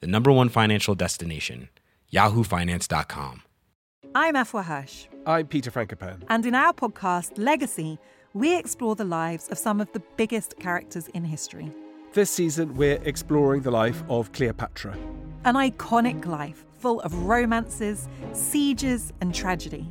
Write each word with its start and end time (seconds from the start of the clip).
the 0.00 0.06
number 0.06 0.30
one 0.32 0.48
financial 0.48 0.94
destination, 0.94 1.68
yahoofinance.com. 2.12 3.42
I'm 4.14 4.34
Afua 4.34 4.64
Hirsch. 4.64 5.06
I'm 5.26 5.46
Peter 5.46 5.70
Frankopan. 5.70 6.22
And 6.28 6.46
in 6.46 6.54
our 6.54 6.72
podcast, 6.72 7.32
Legacy, 7.36 7.98
we 8.32 8.56
explore 8.56 8.94
the 8.94 9.04
lives 9.04 9.48
of 9.48 9.58
some 9.58 9.80
of 9.80 9.90
the 9.92 10.02
biggest 10.16 10.58
characters 10.58 11.08
in 11.08 11.24
history. 11.24 11.70
This 12.12 12.30
season, 12.30 12.74
we're 12.76 13.00
exploring 13.04 13.62
the 13.62 13.70
life 13.70 14.02
of 14.08 14.30
Cleopatra. 14.32 14.96
An 15.44 15.54
iconic 15.54 16.26
life 16.26 16.64
full 16.78 17.00
of 17.00 17.14
romances, 17.24 18.08
sieges, 18.32 19.12
and 19.20 19.34
tragedy. 19.34 19.90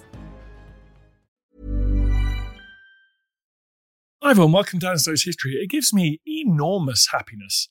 Hi 4.31 4.33
everyone, 4.33 4.53
welcome 4.53 4.79
to 4.79 4.85
Dan 4.85 4.97
Snow's 4.97 5.23
History. 5.23 5.55
It 5.61 5.69
gives 5.69 5.93
me 5.93 6.21
enormous 6.25 7.09
happiness 7.11 7.67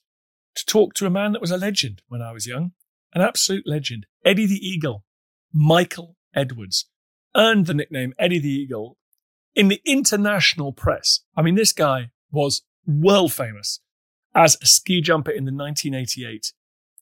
to 0.53 0.63
talk 0.63 0.93
to 0.93 1.07
a 1.07 1.09
man 1.09 1.31
that 1.31 1.41
was 1.41 1.49
a 1.49 1.57
legend 1.57 2.03
when 2.07 2.21
I 2.21 2.31
was 2.31 2.45
young, 2.45 2.73
an 3.15 3.23
absolute 3.23 3.63
legend. 3.65 4.05
Eddie 4.23 4.45
the 4.45 4.63
Eagle, 4.63 5.03
Michael 5.51 6.17
Edwards, 6.35 6.85
earned 7.35 7.65
the 7.65 7.73
nickname 7.73 8.13
Eddie 8.19 8.37
the 8.37 8.49
Eagle 8.49 8.99
in 9.55 9.69
the 9.69 9.81
international 9.87 10.71
press. 10.71 11.21
I 11.35 11.41
mean, 11.41 11.55
this 11.55 11.73
guy 11.73 12.11
was 12.31 12.61
world 12.85 13.33
famous 13.33 13.79
as 14.35 14.55
a 14.61 14.67
ski 14.67 15.01
jumper 15.01 15.31
in 15.31 15.45
the 15.45 15.51
1988 15.51 16.53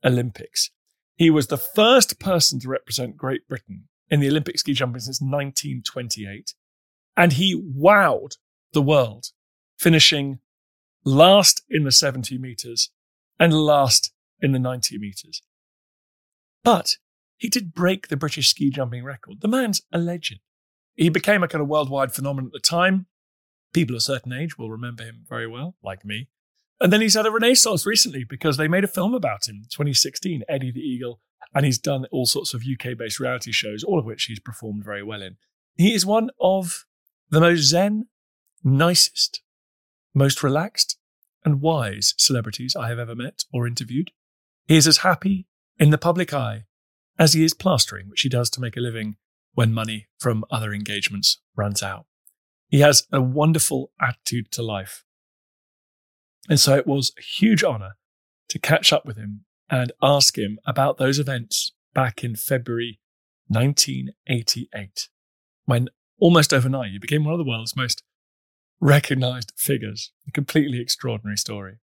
Olympics. 0.06 0.72
He 1.18 1.30
was 1.30 1.48
the 1.48 1.58
first 1.58 2.18
person 2.18 2.62
to 2.62 2.70
represent 2.70 3.18
Great 3.18 3.46
Britain 3.50 3.90
in 4.10 4.22
the 4.22 4.30
Olympic 4.30 4.58
ski 4.58 4.72
jumping 4.72 5.02
since 5.02 5.20
1928. 5.20 6.54
And 7.18 7.34
he 7.34 7.62
wowed 7.62 8.38
the 8.72 8.82
world, 8.82 9.32
finishing 9.80 10.40
last 11.06 11.64
in 11.70 11.84
the 11.86 11.92
70 11.92 12.38
meters 12.38 12.92
and 13.40 13.54
last 13.54 14.12
in 14.42 14.52
the 14.52 14.60
90 14.60 14.98
meters. 14.98 15.42
But 16.64 16.98
he 17.38 17.48
did 17.48 17.74
break 17.74 18.10
the 18.10 18.18
British 18.18 18.50
ski 18.50 18.70
jumping 18.70 19.04
record. 19.04 19.42
The 19.42 19.48
man's 19.48 19.82
a 19.94 19.98
legend. 19.98 20.42
He 20.96 21.08
became 21.08 21.42
a 21.42 21.48
kind 21.48 21.62
of 21.62 21.70
worldwide 21.70 22.12
phenomenon 22.12 22.48
at 22.48 22.62
the 22.62 22.68
time. 22.68 23.08
People 23.74 23.96
a 23.96 24.02
certain 24.02 24.34
age 24.34 24.58
will 24.58 24.70
remember 24.70 25.04
him 25.04 25.26
very 25.30 25.48
well, 25.48 25.76
like 25.82 26.04
me. 26.04 26.28
And 26.82 26.92
then 26.92 27.02
he's 27.02 27.14
had 27.14 27.26
a 27.26 27.32
renaissance 27.32 27.86
recently 27.86 28.26
because 28.26 28.58
they 28.58 28.68
made 28.68 28.84
a 28.84 28.88
film 28.88 29.14
about 29.14 29.48
him, 29.48 29.64
2016, 29.70 30.44
Eddie 30.50 30.72
the 30.72 30.80
Eagle, 30.80 31.22
and 31.54 31.66
he's 31.66 31.78
done 31.78 32.06
all 32.12 32.26
sorts 32.26 32.54
of 32.54 32.64
UK 32.64 32.98
based 32.98 33.20
reality 33.20 33.52
shows, 33.52 33.84
all 33.84 34.00
of 34.00 34.06
which 34.06 34.26
he's 34.26 34.40
performed 34.40 34.84
very 34.84 35.04
well 35.04 35.22
in. 35.22 35.38
He 35.78 35.94
is 35.94 36.06
one 36.06 36.30
of 36.42 36.86
the 37.30 37.40
most 37.40 37.62
zen, 37.62 38.08
nicest, 38.64 39.42
most 40.14 40.44
relaxed, 40.44 40.98
and 41.46 41.62
wise 41.62 42.14
celebrities 42.18 42.76
I 42.76 42.90
have 42.90 43.00
ever 43.00 43.16
met 43.16 43.44
or 43.54 43.68
interviewed. 43.68 44.12
He 44.68 44.78
is 44.78 44.88
as 44.88 44.98
happy 44.98 45.48
in 45.78 45.90
the 45.90 45.98
public 45.98 46.34
eye 46.34 46.66
as 47.18 47.34
he 47.34 47.44
is 47.44 47.54
plastering, 47.54 48.10
which 48.10 48.22
he 48.22 48.30
does 48.30 48.50
to 48.52 48.62
make 48.62 48.78
a 48.78 48.82
living 48.82 49.16
when 49.54 49.74
money 49.74 50.08
from 50.20 50.46
other 50.52 50.74
engagements 50.74 51.42
runs 51.56 51.82
out. 51.82 52.06
He 52.68 52.82
has 52.82 53.08
a 53.12 53.22
wonderful 53.22 53.92
attitude 54.00 54.52
to 54.52 54.62
life. 54.62 55.04
And 56.48 56.60
so 56.60 56.76
it 56.76 56.88
was 56.88 57.12
a 57.18 57.22
huge 57.22 57.64
honor 57.64 57.96
to 58.50 58.60
catch 58.60 58.94
up 58.94 59.06
with 59.06 59.18
him 59.18 59.46
and 59.70 59.92
ask 60.02 60.38
him 60.38 60.60
about 60.66 60.98
those 60.98 61.20
events 61.20 61.74
back 61.94 62.24
in 62.24 62.36
February 62.36 63.00
1988, 63.48 65.10
when 65.66 65.90
almost 66.20 66.54
overnight 66.54 66.92
he 66.92 67.00
became 67.00 67.24
one 67.24 67.34
of 67.34 67.40
the 67.40 67.50
world's 67.50 67.76
most 67.76 68.04
recognized 68.80 69.54
figures. 69.56 70.12
A 70.28 70.32
completely 70.32 70.80
extraordinary 70.82 71.38
story. 71.38 71.80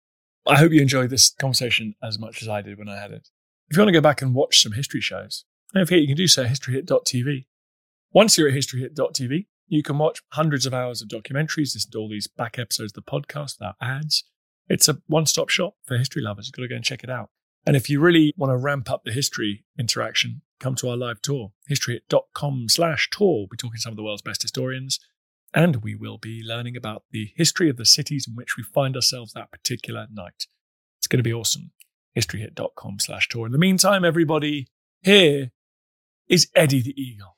I 0.47 0.57
hope 0.57 0.73
you 0.73 0.81
enjoyed 0.81 1.11
this 1.11 1.31
conversation 1.39 1.95
as 2.03 2.19
much 2.19 2.43
as 2.43 2.49
I 2.49 2.63
did 2.63 2.79
when 2.79 2.89
I 2.89 3.01
had 3.01 3.13
it. 3.13 3.29
If 3.69 3.77
you 3.77 3.83
want 3.83 3.89
to 3.89 3.99
go 3.99 4.01
back 4.01 4.23
and 4.23 4.35
watch 4.35 4.63
some 4.63 4.73
history 4.73 5.01
shows, 5.01 5.45
don't 5.73 5.87
forget 5.87 6.01
you 6.01 6.09
can 6.09 6.17
do 6.17 6.27
so 6.27 6.43
at 6.43 6.51
historyhit.tv. 6.51 7.47
Once 8.13 8.37
you're 8.37 8.49
at 8.49 8.55
historyhit.tv, 8.55 9.47
you 9.69 9.83
can 9.83 9.99
watch 9.99 10.23
hundreds 10.33 10.67
of 10.67 10.75
hours 10.75 11.01
of 11.01 11.09
documentaries, 11.09 11.75
listen 11.75 11.93
to 11.93 11.99
all 11.99 12.09
these 12.09 12.27
back 12.27 12.59
episodes 12.59 12.93
of 12.97 13.05
the 13.05 13.11
podcast 13.11 13.59
without 13.59 13.77
ads. 13.81 14.25
It's 14.69 14.89
a 14.89 14.99
one 15.07 15.27
stop 15.27 15.49
shop 15.49 15.75
for 15.85 15.97
history 15.97 16.23
lovers. 16.23 16.49
You've 16.49 16.55
got 16.55 16.63
to 16.63 16.69
go 16.69 16.77
and 16.77 16.85
check 16.85 17.05
it 17.05 17.11
out. 17.11 17.31
And 17.67 17.77
if 17.77 17.89
you 17.89 18.01
really 18.01 18.35
want 18.37 18.51
to 18.51 18.57
ramp 18.57 18.91
up 18.91 19.05
the 19.05 19.13
history 19.13 19.65
interaction, 19.79 20.43
come 20.59 20.75
to 20.77 20.89
our 20.89 20.97
live 20.97 21.23
tour, 21.23 21.53
historyhit.com 21.71 22.69
slash 22.69 23.09
tour. 23.13 23.39
We'll 23.39 23.47
be 23.49 23.57
talking 23.57 23.77
to 23.77 23.81
some 23.81 23.93
of 23.93 23.97
the 23.97 24.03
world's 24.03 24.23
best 24.23 24.43
historians, 24.43 24.99
and 25.53 25.77
we 25.77 25.95
will 25.95 26.19
be 26.19 26.43
learning 26.45 26.77
about 26.77 27.05
the 27.11 27.33
history 27.37 27.69
of 27.69 27.77
the 27.77 27.85
cities 27.85 28.27
in 28.29 28.35
which 28.35 28.57
we 28.57 28.63
find 28.63 28.95
ourselves 28.95 29.33
that 29.33 29.51
particular 29.51 30.07
night. 30.13 30.47
It's 30.99 31.07
going 31.07 31.19
to 31.19 31.25
be 31.25 31.33
awesome. 31.33 31.73
Historyhit.com 32.17 32.99
slash 33.01 33.29
tour. 33.29 33.47
In 33.47 33.53
the 33.53 33.59
meantime, 33.59 34.05
everybody, 34.05 34.69
here 35.03 35.51
is 36.29 36.49
Eddie 36.55 36.83
the 36.83 37.01
Eagle. 37.01 37.37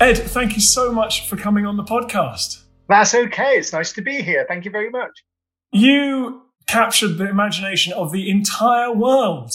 Ed, 0.00 0.18
thank 0.18 0.54
you 0.54 0.60
so 0.60 0.92
much 0.92 1.28
for 1.28 1.36
coming 1.36 1.64
on 1.64 1.76
the 1.76 1.84
podcast. 1.84 2.62
That's 2.88 3.14
okay. 3.14 3.56
It's 3.56 3.72
nice 3.72 3.92
to 3.94 4.02
be 4.02 4.20
here. 4.22 4.44
Thank 4.46 4.64
you 4.64 4.70
very 4.70 4.90
much. 4.90 5.24
You 5.72 6.42
captured 6.66 7.16
the 7.16 7.28
imagination 7.28 7.92
of 7.94 8.12
the 8.12 8.28
entire 8.28 8.92
world. 8.92 9.52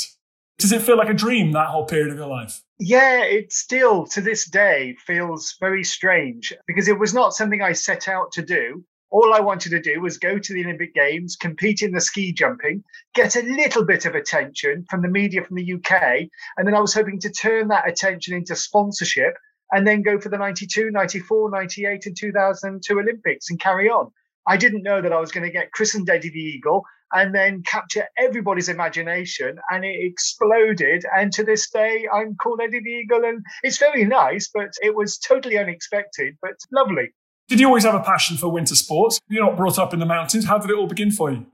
Does 0.57 0.71
it 0.71 0.81
feel 0.81 0.97
like 0.97 1.09
a 1.09 1.13
dream, 1.13 1.51
that 1.51 1.67
whole 1.67 1.85
period 1.85 2.11
of 2.11 2.17
your 2.17 2.27
life? 2.27 2.63
Yeah, 2.81 3.23
it 3.23 3.51
still 3.51 4.05
to 4.07 4.21
this 4.21 4.49
day 4.49 4.95
feels 5.05 5.57
very 5.59 5.83
strange 5.83 6.53
because 6.65 6.87
it 6.87 6.97
was 6.97 7.13
not 7.13 7.33
something 7.33 7.61
I 7.61 7.73
set 7.73 8.07
out 8.07 8.31
to 8.33 8.41
do. 8.41 8.85
All 9.11 9.33
I 9.33 9.41
wanted 9.41 9.71
to 9.71 9.81
do 9.81 9.99
was 9.99 10.17
go 10.17 10.39
to 10.39 10.53
the 10.53 10.63
Olympic 10.63 10.93
Games, 10.93 11.35
compete 11.35 11.81
in 11.81 11.91
the 11.91 11.99
ski 11.99 12.31
jumping, 12.31 12.81
get 13.13 13.35
a 13.35 13.41
little 13.41 13.83
bit 13.83 14.05
of 14.05 14.15
attention 14.15 14.85
from 14.89 15.01
the 15.01 15.09
media 15.09 15.43
from 15.43 15.57
the 15.57 15.73
UK. 15.73 16.29
And 16.55 16.65
then 16.65 16.73
I 16.73 16.79
was 16.79 16.93
hoping 16.93 17.19
to 17.19 17.29
turn 17.29 17.67
that 17.67 17.89
attention 17.89 18.33
into 18.33 18.55
sponsorship 18.55 19.33
and 19.73 19.85
then 19.85 20.01
go 20.01 20.17
for 20.17 20.29
the 20.29 20.37
92, 20.37 20.89
94, 20.89 21.51
98, 21.51 22.05
and 22.05 22.17
2002 22.17 22.97
Olympics 22.97 23.49
and 23.49 23.59
carry 23.59 23.89
on. 23.89 24.09
I 24.47 24.55
didn't 24.55 24.83
know 24.83 25.01
that 25.01 25.11
I 25.11 25.19
was 25.19 25.33
going 25.33 25.45
to 25.45 25.51
get 25.51 25.73
christened 25.73 26.09
Eddie 26.09 26.29
the 26.29 26.39
Eagle 26.39 26.85
and 27.13 27.33
then 27.33 27.63
capture 27.63 28.05
everybody's 28.17 28.69
imagination, 28.69 29.57
and 29.71 29.85
it 29.85 29.95
exploded. 29.99 31.05
And 31.15 31.31
to 31.33 31.43
this 31.43 31.69
day, 31.69 32.07
I'm 32.13 32.35
called 32.35 32.61
Eddie 32.61 32.81
the 32.83 32.89
Eagle, 32.89 33.25
and 33.25 33.43
it's 33.63 33.77
very 33.77 34.05
nice, 34.05 34.49
but 34.53 34.69
it 34.81 34.95
was 34.95 35.17
totally 35.17 35.57
unexpected, 35.57 36.35
but 36.41 36.53
lovely. 36.71 37.09
Did 37.47 37.59
you 37.59 37.67
always 37.67 37.83
have 37.83 37.95
a 37.95 38.03
passion 38.03 38.37
for 38.37 38.49
winter 38.49 38.75
sports? 38.75 39.19
You're 39.27 39.43
not 39.43 39.57
brought 39.57 39.79
up 39.79 39.93
in 39.93 39.99
the 39.99 40.05
mountains. 40.05 40.45
How 40.45 40.59
did 40.59 40.69
it 40.69 40.77
all 40.77 40.87
begin 40.87 41.11
for 41.11 41.31
you? 41.31 41.45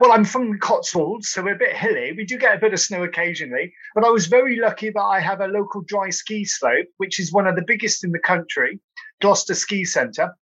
Well, 0.00 0.12
I'm 0.12 0.24
from 0.24 0.52
the 0.52 0.58
Cotswolds, 0.58 1.28
so 1.28 1.42
we're 1.42 1.56
a 1.56 1.58
bit 1.58 1.76
hilly. 1.76 2.14
We 2.16 2.24
do 2.24 2.38
get 2.38 2.56
a 2.56 2.58
bit 2.58 2.72
of 2.72 2.80
snow 2.80 3.02
occasionally, 3.02 3.74
but 3.94 4.02
I 4.02 4.08
was 4.08 4.28
very 4.28 4.58
lucky 4.58 4.88
that 4.88 4.98
I 5.02 5.20
have 5.20 5.42
a 5.42 5.46
local 5.46 5.82
dry 5.82 6.08
ski 6.08 6.46
slope, 6.46 6.86
which 6.96 7.20
is 7.20 7.34
one 7.34 7.46
of 7.46 7.54
the 7.54 7.64
biggest 7.66 8.02
in 8.02 8.10
the 8.10 8.18
country, 8.18 8.80
Gloucester 9.20 9.54
Ski 9.54 9.84
Centre. 9.84 10.34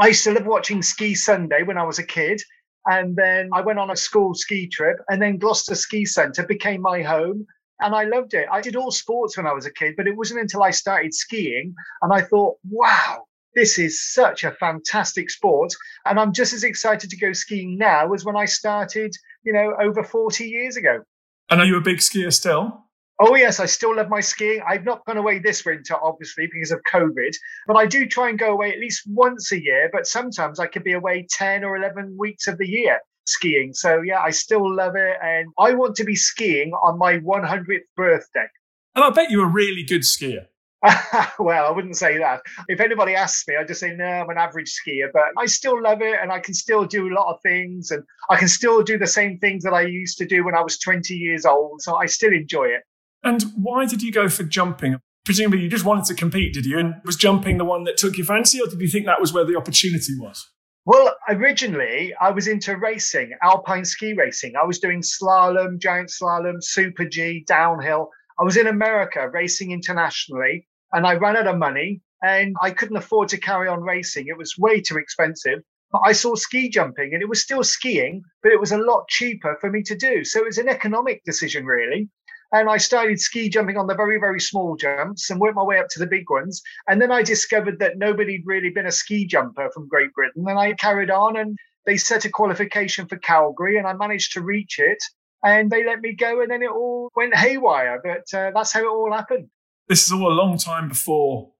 I 0.00 0.08
used 0.08 0.24
to 0.24 0.32
love 0.32 0.44
watching 0.44 0.82
Ski 0.82 1.14
Sunday 1.14 1.62
when 1.62 1.78
I 1.78 1.84
was 1.84 2.00
a 2.00 2.04
kid, 2.04 2.42
And 2.86 3.16
then 3.16 3.50
I 3.52 3.60
went 3.60 3.78
on 3.78 3.90
a 3.90 3.96
school 3.96 4.34
ski 4.34 4.68
trip, 4.68 4.98
and 5.08 5.20
then 5.20 5.38
Gloucester 5.38 5.74
Ski 5.74 6.04
Centre 6.04 6.44
became 6.44 6.80
my 6.80 7.02
home. 7.02 7.46
And 7.80 7.94
I 7.94 8.04
loved 8.04 8.32
it. 8.32 8.46
I 8.50 8.62
did 8.62 8.74
all 8.74 8.90
sports 8.90 9.36
when 9.36 9.46
I 9.46 9.52
was 9.52 9.66
a 9.66 9.72
kid, 9.72 9.94
but 9.96 10.06
it 10.06 10.16
wasn't 10.16 10.40
until 10.40 10.62
I 10.62 10.70
started 10.70 11.12
skiing 11.12 11.74
and 12.00 12.10
I 12.10 12.22
thought, 12.22 12.56
wow, 12.70 13.24
this 13.54 13.78
is 13.78 14.02
such 14.02 14.44
a 14.44 14.52
fantastic 14.52 15.28
sport. 15.28 15.74
And 16.06 16.18
I'm 16.18 16.32
just 16.32 16.54
as 16.54 16.64
excited 16.64 17.10
to 17.10 17.18
go 17.18 17.34
skiing 17.34 17.76
now 17.76 18.14
as 18.14 18.24
when 18.24 18.36
I 18.36 18.46
started, 18.46 19.14
you 19.42 19.52
know, 19.52 19.74
over 19.78 20.02
40 20.02 20.46
years 20.46 20.78
ago. 20.78 21.02
And 21.50 21.60
are 21.60 21.66
you 21.66 21.76
a 21.76 21.82
big 21.82 21.98
skier 21.98 22.32
still? 22.32 22.85
Oh, 23.18 23.34
yes, 23.34 23.60
I 23.60 23.66
still 23.66 23.96
love 23.96 24.10
my 24.10 24.20
skiing. 24.20 24.60
I've 24.66 24.84
not 24.84 25.04
gone 25.06 25.16
away 25.16 25.38
this 25.38 25.64
winter, 25.64 25.94
obviously, 26.02 26.48
because 26.52 26.70
of 26.70 26.80
COVID, 26.92 27.34
but 27.66 27.76
I 27.76 27.86
do 27.86 28.06
try 28.06 28.28
and 28.28 28.38
go 28.38 28.52
away 28.52 28.72
at 28.72 28.78
least 28.78 29.04
once 29.06 29.52
a 29.52 29.62
year. 29.62 29.88
But 29.90 30.06
sometimes 30.06 30.60
I 30.60 30.66
could 30.66 30.84
be 30.84 30.92
away 30.92 31.26
10 31.30 31.64
or 31.64 31.76
11 31.76 32.14
weeks 32.18 32.46
of 32.46 32.58
the 32.58 32.68
year 32.68 33.00
skiing. 33.26 33.72
So, 33.72 34.02
yeah, 34.02 34.20
I 34.20 34.30
still 34.30 34.74
love 34.74 34.96
it. 34.96 35.16
And 35.22 35.48
I 35.58 35.72
want 35.72 35.96
to 35.96 36.04
be 36.04 36.14
skiing 36.14 36.72
on 36.72 36.98
my 36.98 37.18
100th 37.18 37.80
birthday. 37.96 38.46
And 38.94 39.04
I 39.04 39.10
bet 39.10 39.30
you're 39.30 39.46
a 39.46 39.50
really 39.50 39.84
good 39.84 40.02
skier. 40.02 40.46
well, 41.38 41.66
I 41.66 41.70
wouldn't 41.70 41.96
say 41.96 42.18
that. 42.18 42.42
If 42.68 42.80
anybody 42.80 43.14
asks 43.14 43.48
me, 43.48 43.56
I 43.56 43.64
just 43.64 43.80
say, 43.80 43.94
no, 43.94 44.04
I'm 44.04 44.28
an 44.28 44.36
average 44.36 44.72
skier, 44.72 45.08
but 45.10 45.22
I 45.38 45.46
still 45.46 45.82
love 45.82 46.02
it 46.02 46.18
and 46.20 46.30
I 46.30 46.38
can 46.38 46.52
still 46.52 46.84
do 46.84 47.08
a 47.08 47.14
lot 47.14 47.32
of 47.32 47.40
things 47.42 47.90
and 47.90 48.04
I 48.28 48.36
can 48.36 48.48
still 48.48 48.82
do 48.82 48.98
the 48.98 49.06
same 49.06 49.38
things 49.38 49.64
that 49.64 49.72
I 49.72 49.82
used 49.82 50.18
to 50.18 50.26
do 50.26 50.44
when 50.44 50.54
I 50.54 50.60
was 50.60 50.78
20 50.78 51.14
years 51.14 51.46
old. 51.46 51.80
So 51.80 51.96
I 51.96 52.06
still 52.06 52.32
enjoy 52.32 52.66
it. 52.66 52.82
And 53.22 53.44
why 53.56 53.86
did 53.86 54.02
you 54.02 54.12
go 54.12 54.28
for 54.28 54.44
jumping? 54.44 54.98
Presumably 55.24 55.60
you 55.60 55.68
just 55.68 55.84
wanted 55.84 56.04
to 56.06 56.14
compete, 56.14 56.54
did 56.54 56.66
you? 56.66 56.78
And 56.78 56.94
was 57.04 57.16
jumping 57.16 57.58
the 57.58 57.64
one 57.64 57.84
that 57.84 57.96
took 57.96 58.16
your 58.16 58.26
fancy, 58.26 58.60
or 58.60 58.66
did 58.66 58.80
you 58.80 58.88
think 58.88 59.06
that 59.06 59.20
was 59.20 59.32
where 59.32 59.44
the 59.44 59.56
opportunity 59.56 60.16
was? 60.18 60.48
Well, 60.86 61.16
originally 61.28 62.14
I 62.20 62.30
was 62.30 62.46
into 62.46 62.76
racing, 62.76 63.32
alpine 63.42 63.84
ski 63.84 64.12
racing. 64.12 64.52
I 64.54 64.64
was 64.64 64.78
doing 64.78 65.02
slalom, 65.02 65.80
giant 65.80 66.10
slalom, 66.10 66.62
super 66.62 67.04
G, 67.04 67.44
downhill. 67.48 68.10
I 68.38 68.44
was 68.44 68.56
in 68.56 68.68
America 68.68 69.28
racing 69.28 69.72
internationally 69.72 70.68
and 70.92 71.04
I 71.04 71.14
ran 71.14 71.36
out 71.36 71.48
of 71.48 71.58
money 71.58 72.02
and 72.22 72.54
I 72.62 72.70
couldn't 72.70 72.98
afford 72.98 73.28
to 73.30 73.36
carry 73.36 73.66
on 73.66 73.82
racing. 73.82 74.26
It 74.28 74.38
was 74.38 74.54
way 74.56 74.80
too 74.80 74.96
expensive. 74.96 75.58
But 75.90 76.02
I 76.04 76.12
saw 76.12 76.36
ski 76.36 76.68
jumping 76.68 77.10
and 77.12 77.22
it 77.22 77.28
was 77.28 77.42
still 77.42 77.64
skiing, 77.64 78.22
but 78.44 78.52
it 78.52 78.60
was 78.60 78.70
a 78.70 78.78
lot 78.78 79.08
cheaper 79.08 79.56
for 79.60 79.70
me 79.70 79.82
to 79.82 79.96
do. 79.96 80.24
So 80.24 80.40
it 80.40 80.46
was 80.46 80.58
an 80.58 80.68
economic 80.68 81.22
decision, 81.24 81.64
really. 81.64 82.08
And 82.56 82.70
I 82.70 82.78
started 82.78 83.20
ski 83.20 83.50
jumping 83.50 83.76
on 83.76 83.86
the 83.86 83.94
very, 83.94 84.18
very 84.18 84.40
small 84.40 84.76
jumps 84.76 85.28
and 85.28 85.38
worked 85.38 85.56
my 85.56 85.62
way 85.62 85.78
up 85.78 85.88
to 85.90 85.98
the 85.98 86.06
big 86.06 86.30
ones. 86.30 86.62
And 86.88 87.02
then 87.02 87.12
I 87.12 87.22
discovered 87.22 87.78
that 87.80 87.98
nobody'd 87.98 88.46
really 88.46 88.70
been 88.70 88.86
a 88.86 88.92
ski 88.92 89.26
jumper 89.26 89.70
from 89.74 89.88
Great 89.88 90.14
Britain. 90.14 90.46
And 90.48 90.58
I 90.58 90.72
carried 90.72 91.10
on 91.10 91.36
and 91.36 91.58
they 91.84 91.98
set 91.98 92.24
a 92.24 92.30
qualification 92.30 93.08
for 93.08 93.18
Calgary 93.18 93.76
and 93.76 93.86
I 93.86 93.92
managed 93.92 94.32
to 94.32 94.40
reach 94.40 94.78
it. 94.78 94.96
And 95.44 95.70
they 95.70 95.84
let 95.84 96.00
me 96.00 96.14
go 96.14 96.40
and 96.40 96.50
then 96.50 96.62
it 96.62 96.70
all 96.70 97.10
went 97.14 97.36
haywire. 97.36 98.00
But 98.02 98.34
uh, 98.34 98.52
that's 98.54 98.72
how 98.72 98.80
it 98.80 98.88
all 98.88 99.12
happened. 99.12 99.50
This 99.86 100.06
is 100.06 100.12
all 100.12 100.26
a 100.26 100.32
long 100.32 100.56
time 100.56 100.88
before 100.88 101.52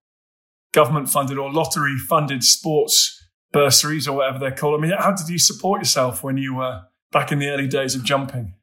government 0.72 1.10
funded 1.10 1.36
or 1.36 1.52
lottery 1.52 1.98
funded 2.08 2.42
sports 2.42 3.22
bursaries 3.52 4.08
or 4.08 4.16
whatever 4.16 4.38
they're 4.38 4.50
called. 4.50 4.80
I 4.80 4.82
mean, 4.82 4.96
how 4.98 5.12
did 5.12 5.28
you 5.28 5.38
support 5.38 5.82
yourself 5.82 6.24
when 6.24 6.38
you 6.38 6.54
were 6.54 6.84
back 7.12 7.32
in 7.32 7.38
the 7.38 7.50
early 7.50 7.68
days 7.68 7.94
of 7.94 8.02
jumping? 8.02 8.54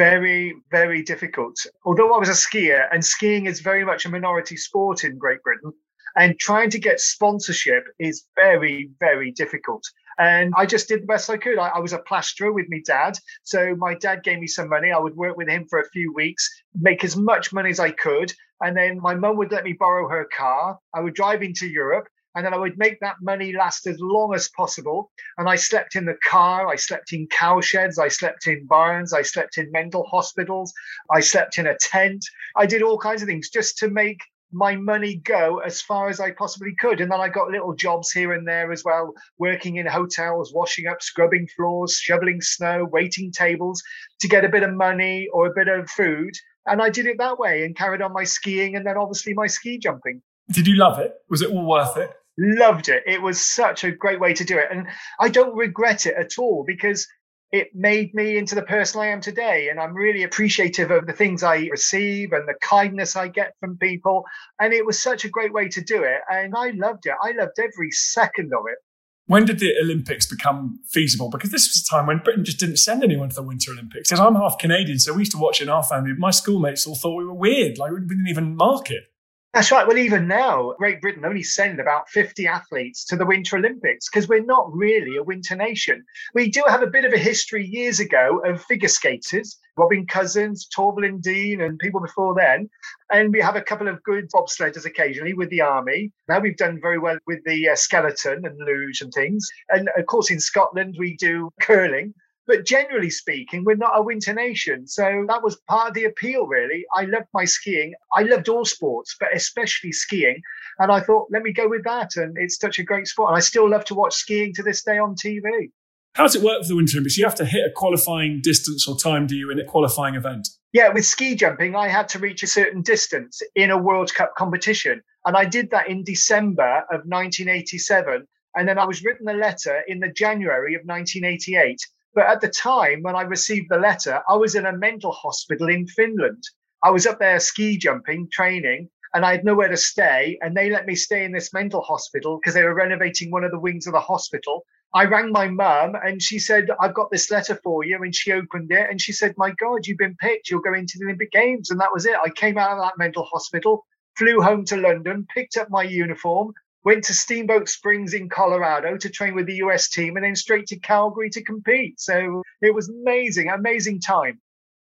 Very, 0.00 0.54
very 0.70 1.02
difficult. 1.02 1.56
Although 1.84 2.14
I 2.14 2.18
was 2.18 2.30
a 2.30 2.40
skier, 2.46 2.88
and 2.90 3.04
skiing 3.04 3.44
is 3.44 3.60
very 3.60 3.84
much 3.84 4.06
a 4.06 4.08
minority 4.08 4.56
sport 4.56 5.04
in 5.04 5.18
Great 5.18 5.42
Britain, 5.42 5.72
and 6.16 6.38
trying 6.38 6.70
to 6.70 6.78
get 6.78 7.00
sponsorship 7.00 7.84
is 7.98 8.24
very, 8.34 8.88
very 8.98 9.30
difficult. 9.30 9.84
And 10.18 10.54
I 10.56 10.64
just 10.64 10.88
did 10.88 11.02
the 11.02 11.06
best 11.06 11.28
I 11.28 11.36
could. 11.36 11.58
I, 11.58 11.68
I, 11.68 11.80
was 11.80 11.92
a 11.92 11.98
plasterer 11.98 12.50
with 12.50 12.64
my 12.70 12.80
dad. 12.86 13.18
So 13.42 13.76
my 13.76 13.94
dad 13.94 14.24
gave 14.24 14.38
me 14.38 14.46
some 14.46 14.70
money. 14.70 14.90
I 14.90 14.98
would 14.98 15.16
work 15.16 15.36
with 15.36 15.50
him 15.50 15.66
for 15.68 15.80
a 15.80 15.90
few 15.90 16.14
weeks, 16.14 16.48
make 16.74 17.04
as 17.04 17.14
much 17.14 17.52
money 17.52 17.68
as 17.68 17.78
I 17.78 17.90
could. 17.90 18.32
And 18.62 18.74
then 18.74 19.00
my 19.02 19.14
mum 19.14 19.36
would 19.36 19.52
let 19.52 19.64
me 19.64 19.74
borrow 19.74 20.08
her 20.08 20.26
car. 20.34 20.78
I 20.94 21.00
would 21.00 21.14
drive 21.14 21.42
into 21.42 21.68
Europe 21.68 22.08
and 22.34 22.44
then 22.44 22.54
I 22.54 22.58
would 22.58 22.78
make 22.78 23.00
that 23.00 23.16
money 23.20 23.52
last 23.52 23.86
as 23.86 23.98
long 24.00 24.34
as 24.34 24.48
possible. 24.56 25.10
And 25.38 25.48
I 25.48 25.56
slept 25.56 25.96
in 25.96 26.04
the 26.04 26.18
car, 26.28 26.68
I 26.68 26.76
slept 26.76 27.12
in 27.12 27.26
cowsheds, 27.28 27.98
I 27.98 28.08
slept 28.08 28.46
in 28.46 28.66
barns, 28.66 29.12
I 29.12 29.22
slept 29.22 29.58
in 29.58 29.70
mental 29.72 30.04
hospitals, 30.06 30.72
I 31.10 31.20
slept 31.20 31.58
in 31.58 31.66
a 31.66 31.76
tent. 31.80 32.24
I 32.56 32.66
did 32.66 32.82
all 32.82 32.98
kinds 32.98 33.22
of 33.22 33.28
things 33.28 33.50
just 33.50 33.78
to 33.78 33.88
make 33.88 34.20
my 34.52 34.74
money 34.76 35.16
go 35.16 35.58
as 35.58 35.80
far 35.80 36.08
as 36.08 36.20
I 36.20 36.32
possibly 36.32 36.74
could. 36.78 37.00
And 37.00 37.10
then 37.10 37.20
I 37.20 37.28
got 37.28 37.50
little 37.50 37.74
jobs 37.74 38.10
here 38.10 38.32
and 38.32 38.46
there 38.46 38.72
as 38.72 38.84
well, 38.84 39.12
working 39.38 39.76
in 39.76 39.86
hotels, 39.86 40.52
washing 40.52 40.86
up, 40.86 41.02
scrubbing 41.02 41.48
floors, 41.56 41.94
shoveling 41.94 42.40
snow, 42.40 42.84
waiting 42.90 43.32
tables 43.32 43.82
to 44.20 44.28
get 44.28 44.44
a 44.44 44.48
bit 44.48 44.62
of 44.62 44.74
money 44.74 45.28
or 45.32 45.46
a 45.46 45.54
bit 45.54 45.68
of 45.68 45.88
food. 45.90 46.32
And 46.66 46.82
I 46.82 46.90
did 46.90 47.06
it 47.06 47.18
that 47.18 47.38
way 47.38 47.64
and 47.64 47.76
carried 47.76 48.02
on 48.02 48.12
my 48.12 48.24
skiing 48.24 48.76
and 48.76 48.86
then 48.86 48.96
obviously 48.96 49.34
my 49.34 49.46
ski 49.46 49.78
jumping. 49.78 50.20
Did 50.50 50.66
you 50.66 50.74
love 50.74 50.98
it? 50.98 51.14
Was 51.28 51.42
it 51.42 51.50
all 51.50 51.64
worth 51.64 51.96
it? 51.96 52.12
Loved 52.42 52.88
it. 52.88 53.02
It 53.06 53.20
was 53.20 53.38
such 53.38 53.84
a 53.84 53.92
great 53.92 54.18
way 54.18 54.32
to 54.32 54.44
do 54.44 54.56
it. 54.56 54.68
And 54.70 54.86
I 55.18 55.28
don't 55.28 55.54
regret 55.54 56.06
it 56.06 56.14
at 56.14 56.38
all 56.38 56.64
because 56.66 57.06
it 57.52 57.68
made 57.74 58.14
me 58.14 58.38
into 58.38 58.54
the 58.54 58.62
person 58.62 59.02
I 59.02 59.08
am 59.08 59.20
today. 59.20 59.68
And 59.68 59.78
I'm 59.78 59.92
really 59.92 60.22
appreciative 60.22 60.90
of 60.90 61.06
the 61.06 61.12
things 61.12 61.42
I 61.42 61.66
receive 61.66 62.32
and 62.32 62.48
the 62.48 62.54
kindness 62.62 63.14
I 63.14 63.28
get 63.28 63.52
from 63.60 63.76
people. 63.76 64.24
And 64.58 64.72
it 64.72 64.86
was 64.86 65.02
such 65.02 65.26
a 65.26 65.28
great 65.28 65.52
way 65.52 65.68
to 65.68 65.82
do 65.82 66.02
it. 66.02 66.20
And 66.30 66.54
I 66.56 66.70
loved 66.70 67.04
it. 67.04 67.12
I 67.22 67.32
loved 67.32 67.58
every 67.58 67.90
second 67.90 68.52
of 68.54 68.64
it. 68.72 68.78
When 69.26 69.44
did 69.44 69.58
the 69.58 69.74
Olympics 69.80 70.24
become 70.24 70.80
feasible? 70.88 71.28
Because 71.28 71.50
this 71.50 71.68
was 71.68 71.86
a 71.86 71.94
time 71.94 72.06
when 72.06 72.18
Britain 72.18 72.44
just 72.44 72.58
didn't 72.58 72.78
send 72.78 73.04
anyone 73.04 73.28
to 73.28 73.34
the 73.34 73.42
Winter 73.42 73.72
Olympics. 73.72 74.08
Because 74.08 74.18
I'm 74.18 74.34
half 74.34 74.56
Canadian, 74.58 74.98
so 74.98 75.12
we 75.12 75.20
used 75.20 75.32
to 75.32 75.38
watch 75.38 75.60
in 75.60 75.68
our 75.68 75.82
family. 75.82 76.14
My 76.16 76.30
schoolmates 76.30 76.86
all 76.86 76.96
thought 76.96 77.16
we 77.16 77.26
were 77.26 77.34
weird, 77.34 77.76
like 77.76 77.92
we 77.92 78.00
didn't 78.00 78.28
even 78.28 78.56
mark 78.56 78.90
it. 78.90 79.04
That's 79.52 79.72
right. 79.72 79.84
Well, 79.84 79.98
even 79.98 80.28
now, 80.28 80.74
Great 80.78 81.00
Britain 81.00 81.24
only 81.24 81.42
send 81.42 81.80
about 81.80 82.08
50 82.08 82.46
athletes 82.46 83.04
to 83.06 83.16
the 83.16 83.26
Winter 83.26 83.56
Olympics 83.56 84.08
because 84.08 84.28
we're 84.28 84.44
not 84.44 84.72
really 84.72 85.16
a 85.16 85.24
winter 85.24 85.56
nation. 85.56 86.04
We 86.34 86.48
do 86.48 86.62
have 86.68 86.82
a 86.82 86.86
bit 86.86 87.04
of 87.04 87.12
a 87.12 87.18
history 87.18 87.66
years 87.66 87.98
ago 87.98 88.40
of 88.44 88.62
figure 88.62 88.88
skaters, 88.88 89.58
Robin 89.76 90.06
Cousins, 90.06 90.68
Torvill 90.72 91.20
Dean, 91.20 91.62
and 91.62 91.80
people 91.80 92.00
before 92.00 92.32
then. 92.36 92.70
And 93.12 93.32
we 93.32 93.40
have 93.40 93.56
a 93.56 93.60
couple 93.60 93.88
of 93.88 94.00
good 94.04 94.30
bobsledders 94.30 94.86
occasionally 94.86 95.34
with 95.34 95.50
the 95.50 95.62
army. 95.62 96.12
Now 96.28 96.38
we've 96.38 96.56
done 96.56 96.78
very 96.80 97.00
well 97.00 97.18
with 97.26 97.40
the 97.44 97.70
uh, 97.70 97.74
skeleton 97.74 98.46
and 98.46 98.56
luge 98.56 99.00
and 99.00 99.12
things. 99.12 99.48
And 99.70 99.88
of 99.98 100.06
course, 100.06 100.30
in 100.30 100.38
Scotland, 100.38 100.94
we 100.96 101.16
do 101.16 101.50
curling. 101.60 102.14
But 102.50 102.66
generally 102.66 103.10
speaking, 103.10 103.62
we're 103.62 103.76
not 103.76 103.92
a 103.94 104.02
winter 104.02 104.34
nation. 104.34 104.88
So 104.88 105.24
that 105.28 105.40
was 105.40 105.60
part 105.68 105.86
of 105.86 105.94
the 105.94 106.02
appeal, 106.02 106.48
really. 106.48 106.84
I 106.96 107.04
loved 107.04 107.28
my 107.32 107.44
skiing. 107.44 107.94
I 108.16 108.22
loved 108.22 108.48
all 108.48 108.64
sports, 108.64 109.14
but 109.20 109.28
especially 109.32 109.92
skiing. 109.92 110.42
And 110.80 110.90
I 110.90 110.98
thought, 110.98 111.28
let 111.30 111.44
me 111.44 111.52
go 111.52 111.68
with 111.68 111.84
that. 111.84 112.16
And 112.16 112.36
it's 112.36 112.58
such 112.58 112.80
a 112.80 112.82
great 112.82 113.06
sport. 113.06 113.28
And 113.28 113.36
I 113.36 113.40
still 113.40 113.70
love 113.70 113.84
to 113.84 113.94
watch 113.94 114.14
skiing 114.14 114.52
to 114.54 114.64
this 114.64 114.82
day 114.82 114.98
on 114.98 115.14
TV. 115.14 115.70
How 116.14 116.24
does 116.24 116.34
it 116.34 116.42
work 116.42 116.62
for 116.62 116.66
the 116.66 116.74
Winter 116.74 116.96
Olympics? 116.96 117.16
You 117.16 117.24
have 117.24 117.36
to 117.36 117.44
hit 117.44 117.64
a 117.64 117.70
qualifying 117.70 118.40
distance 118.42 118.88
or 118.88 118.96
time, 118.96 119.28
do 119.28 119.36
you, 119.36 119.52
in 119.52 119.60
a 119.60 119.64
qualifying 119.64 120.16
event? 120.16 120.48
Yeah, 120.72 120.88
with 120.88 121.06
ski 121.06 121.36
jumping, 121.36 121.76
I 121.76 121.86
had 121.86 122.08
to 122.08 122.18
reach 122.18 122.42
a 122.42 122.48
certain 122.48 122.82
distance 122.82 123.42
in 123.54 123.70
a 123.70 123.78
World 123.78 124.12
Cup 124.12 124.34
competition. 124.36 125.02
And 125.24 125.36
I 125.36 125.44
did 125.44 125.70
that 125.70 125.88
in 125.88 126.02
December 126.02 126.78
of 126.90 127.02
1987. 127.06 128.26
And 128.56 128.68
then 128.68 128.76
I 128.76 128.86
was 128.86 129.04
written 129.04 129.28
a 129.28 129.34
letter 129.34 129.84
in 129.86 130.00
the 130.00 130.10
January 130.10 130.74
of 130.74 130.80
1988 130.84 131.78
but 132.14 132.26
at 132.26 132.40
the 132.40 132.48
time 132.48 133.02
when 133.02 133.14
I 133.14 133.22
received 133.22 133.68
the 133.70 133.78
letter, 133.78 134.20
I 134.28 134.36
was 134.36 134.54
in 134.54 134.66
a 134.66 134.76
mental 134.76 135.12
hospital 135.12 135.68
in 135.68 135.86
Finland. 135.86 136.42
I 136.82 136.90
was 136.90 137.06
up 137.06 137.18
there 137.18 137.38
ski 137.38 137.78
jumping, 137.78 138.28
training, 138.30 138.88
and 139.14 139.24
I 139.24 139.32
had 139.32 139.44
nowhere 139.44 139.68
to 139.68 139.76
stay. 139.76 140.38
And 140.40 140.56
they 140.56 140.70
let 140.70 140.86
me 140.86 140.94
stay 140.94 141.24
in 141.24 141.32
this 141.32 141.52
mental 141.52 141.82
hospital 141.82 142.38
because 142.38 142.54
they 142.54 142.64
were 142.64 142.74
renovating 142.74 143.30
one 143.30 143.44
of 143.44 143.50
the 143.50 143.58
wings 143.58 143.86
of 143.86 143.92
the 143.92 144.00
hospital. 144.00 144.64
I 144.92 145.04
rang 145.04 145.30
my 145.30 145.46
mum 145.46 145.94
and 146.04 146.20
she 146.20 146.38
said, 146.38 146.68
I've 146.80 146.94
got 146.94 147.10
this 147.10 147.30
letter 147.30 147.60
for 147.62 147.84
you. 147.84 148.02
And 148.02 148.14
she 148.14 148.32
opened 148.32 148.72
it 148.72 148.90
and 148.90 149.00
she 149.00 149.12
said, 149.12 149.34
My 149.36 149.52
God, 149.52 149.86
you've 149.86 149.98
been 149.98 150.16
picked. 150.16 150.50
You're 150.50 150.60
going 150.60 150.86
to 150.86 150.98
the 150.98 151.04
Olympic 151.04 151.30
Games. 151.30 151.70
And 151.70 151.80
that 151.80 151.92
was 151.92 152.06
it. 152.06 152.16
I 152.24 152.30
came 152.30 152.58
out 152.58 152.72
of 152.72 152.82
that 152.82 152.98
mental 152.98 153.24
hospital, 153.24 153.86
flew 154.16 154.40
home 154.40 154.64
to 154.66 154.76
London, 154.76 155.26
picked 155.32 155.56
up 155.56 155.70
my 155.70 155.84
uniform, 155.84 156.52
went 156.84 157.04
to 157.04 157.14
Steamboat 157.14 157.68
Springs 157.68 158.14
in 158.14 158.28
Colorado 158.28 158.96
to 158.96 159.10
train 159.10 159.34
with 159.34 159.46
the 159.46 159.56
US 159.56 159.88
team, 159.88 160.16
and 160.16 160.24
then 160.24 160.34
straight 160.34 160.66
to 160.68 160.78
Calgary 160.78 161.30
to 161.30 161.42
compete. 161.42 162.00
So 162.00 162.42
it 162.62 162.74
was 162.74 162.88
amazing, 162.88 163.48
amazing 163.48 164.00
time. 164.00 164.40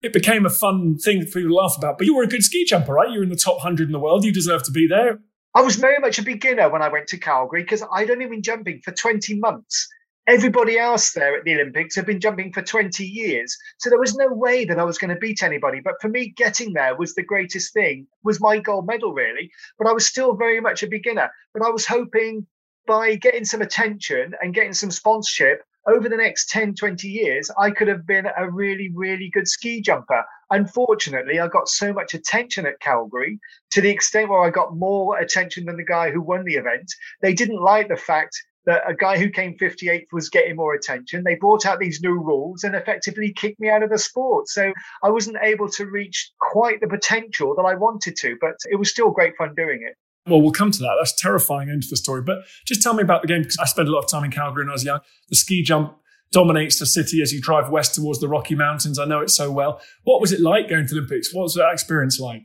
It 0.03 0.13
became 0.13 0.47
a 0.47 0.51
fun 0.51 0.99
thing 0.99 1.27
for 1.27 1.39
you 1.39 1.49
to 1.49 1.55
laugh 1.55 1.77
about. 1.79 1.99
But 1.99 2.07
you 2.07 2.17
were 2.17 2.25
a 2.25 2.29
good 2.29 2.43
ski 2.43 2.65
jumper, 2.65 2.95
right? 2.95 3.11
You're 3.11 3.23
in 3.23 3.29
the 3.29 3.37
top 3.37 3.57
100 3.57 3.87
in 3.87 3.93
the 3.93 4.01
world. 4.01 4.25
You 4.25 4.33
deserve 4.33 4.65
to 4.65 4.73
be 4.73 4.89
there. 4.89 5.21
I 5.55 5.61
was 5.61 5.77
very 5.77 5.99
much 5.99 6.19
a 6.19 6.23
beginner 6.23 6.69
when 6.71 6.83
I 6.83 6.89
went 6.89 7.09
to 7.09 7.19
Calgary 7.19 7.63
because 7.63 7.85
I'd 7.93 8.11
only 8.11 8.27
been 8.27 8.43
jumping 8.43 8.81
for 8.83 8.91
20 8.91 9.39
months. 9.39 9.89
Everybody 10.29 10.79
else 10.79 11.13
there 11.13 11.37
at 11.37 11.45
the 11.45 11.55
Olympics 11.55 11.97
had 11.97 12.07
been 12.07 12.21
jumping 12.21 12.53
for 12.53 12.63
20 12.63 13.05
years. 13.05 13.57
So 13.79 13.91
there 13.91 13.99
was 13.99 14.15
no 14.15 14.29
way 14.29 14.65
that 14.65 14.79
I 14.79 14.85
was 14.85 14.97
going 14.97 15.13
to 15.13 15.21
beat 15.21 15.43
anybody. 15.43 15.81
But 15.81 16.01
for 16.01 16.09
me, 16.09 16.33
getting 16.37 16.73
there 16.73 16.97
was 16.97 17.15
the 17.15 17.25
greatest 17.25 17.73
thing, 17.73 18.07
was 18.23 18.41
my 18.41 18.59
gold 18.59 18.87
medal, 18.87 19.13
really. 19.13 19.51
But 19.79 19.89
I 19.89 19.93
was 19.93 20.07
still 20.07 20.35
very 20.35 20.61
much 20.61 20.83
a 20.83 20.87
beginner. 20.87 21.31
But 21.53 21.67
I 21.67 21.71
was 21.71 21.87
hoping 21.87 22.47
by 22.87 23.17
getting 23.17 23.45
some 23.45 23.63
attention 23.63 24.35
and 24.41 24.55
getting 24.55 24.75
some 24.75 24.91
sponsorship, 24.91 25.63
over 25.89 26.09
the 26.09 26.17
next 26.17 26.49
10, 26.51 26.75
20 26.75 27.09
years, 27.09 27.51
I 27.59 27.71
could 27.71 27.89
have 27.89 28.07
been 28.07 28.27
a 28.37 28.49
really, 28.49 28.91
really 28.95 29.31
good 29.31 29.49
ski 29.49 29.81
jumper. 29.81 30.25
Unfortunately, 30.51 31.41
I 31.41 31.49
got 31.49 31.69
so 31.69 31.93
much 31.93 32.15
attention 32.15 32.67
at 32.67 32.79
Calgary 32.81 33.41
to 33.71 33.81
the 33.81 33.91
extent 33.91 34.29
where 34.29 34.43
I 34.43 34.51
got 34.51 34.77
more 34.77 35.19
attention 35.19 35.65
than 35.65 35.77
the 35.77 35.85
guy 35.85 36.11
who 36.11 36.21
won 36.21 36.45
the 36.45 36.55
event. 36.55 36.93
They 37.21 37.35
didn't 37.35 37.61
like 37.61 37.89
the 37.89 37.97
fact 37.97 38.41
that 38.67 38.83
a 38.89 38.95
guy 38.95 39.19
who 39.19 39.29
came 39.29 39.57
58th 39.57 40.07
was 40.13 40.29
getting 40.29 40.57
more 40.57 40.75
attention. 40.75 41.25
They 41.25 41.35
brought 41.35 41.67
out 41.67 41.81
these 41.81 42.01
new 42.01 42.15
rules 42.15 42.65
and 42.65 42.75
effectively 42.75 43.33
kicked 43.33 43.61
me 43.61 43.69
out 43.69 43.83
of 43.83 43.91
the 43.91 43.99
sport. 43.99 44.49
So 44.49 44.73
I 45.03 45.11
wasn't 45.11 45.39
able 45.43 45.69
to 45.71 45.87
reach 45.87 46.31
quite 46.41 46.81
the 46.81 46.89
potential 46.89 47.55
that 47.57 47.63
I 47.63 47.75
wanted 47.75 48.17
to, 48.17 48.37
but 48.41 48.55
it 48.71 48.77
was 48.77 48.91
still 48.91 49.11
great 49.11 49.35
fun 49.37 49.55
doing 49.57 49.81
it. 49.87 49.97
Well, 50.29 50.41
we'll 50.41 50.53
come 50.53 50.71
to 50.71 50.79
that. 50.79 50.95
That's 50.99 51.21
terrifying 51.21 51.69
end 51.69 51.83
to 51.83 51.89
the 51.91 51.97
story. 51.97 52.23
But 52.23 52.45
just 52.65 52.83
tell 52.83 52.95
me 52.95 53.03
about 53.03 53.23
the 53.23 53.29
game 53.29 53.43
because 53.43 53.59
I 53.59 53.65
spent 53.65 53.89
a 53.89 53.91
lot 53.91 54.05
of 54.05 54.11
time 54.11 54.23
in 54.25 54.31
Calgary 54.31 54.63
when 54.65 54.71
I 54.71 54.75
was 54.75 54.85
young. 54.85 55.01
The 55.29 55.37
ski 55.37 55.63
jump 55.63 55.97
dominates 56.31 56.79
the 56.79 56.87
city 56.87 57.21
as 57.21 57.33
you 57.33 57.41
drive 57.41 57.71
west 57.71 57.95
towards 57.95 58.21
the 58.21 58.29
Rocky 58.29 58.55
Mountains. 58.55 58.99
I 58.99 59.05
know 59.05 59.21
it 59.21 59.31
so 59.31 59.51
well. 59.51 59.81
What 60.05 60.21
was 60.21 60.33
it 60.33 60.41
like 60.41 60.69
going 60.69 60.87
to 60.87 60.95
the 60.95 61.01
Olympics? 61.01 61.35
What 61.35 61.43
was 61.43 61.55
that 61.55 61.73
experience 61.73 62.21
like? 62.21 62.43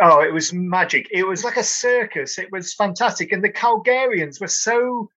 Oh, 0.00 0.20
it 0.20 0.32
was 0.32 0.52
magic. 0.52 1.08
It 1.10 1.26
was 1.26 1.42
like 1.42 1.56
a 1.56 1.62
circus. 1.62 2.38
It 2.38 2.52
was 2.52 2.74
fantastic. 2.74 3.32
And 3.32 3.42
the 3.42 3.50
Calgarians 3.50 4.40
were 4.40 4.46
so 4.46 5.08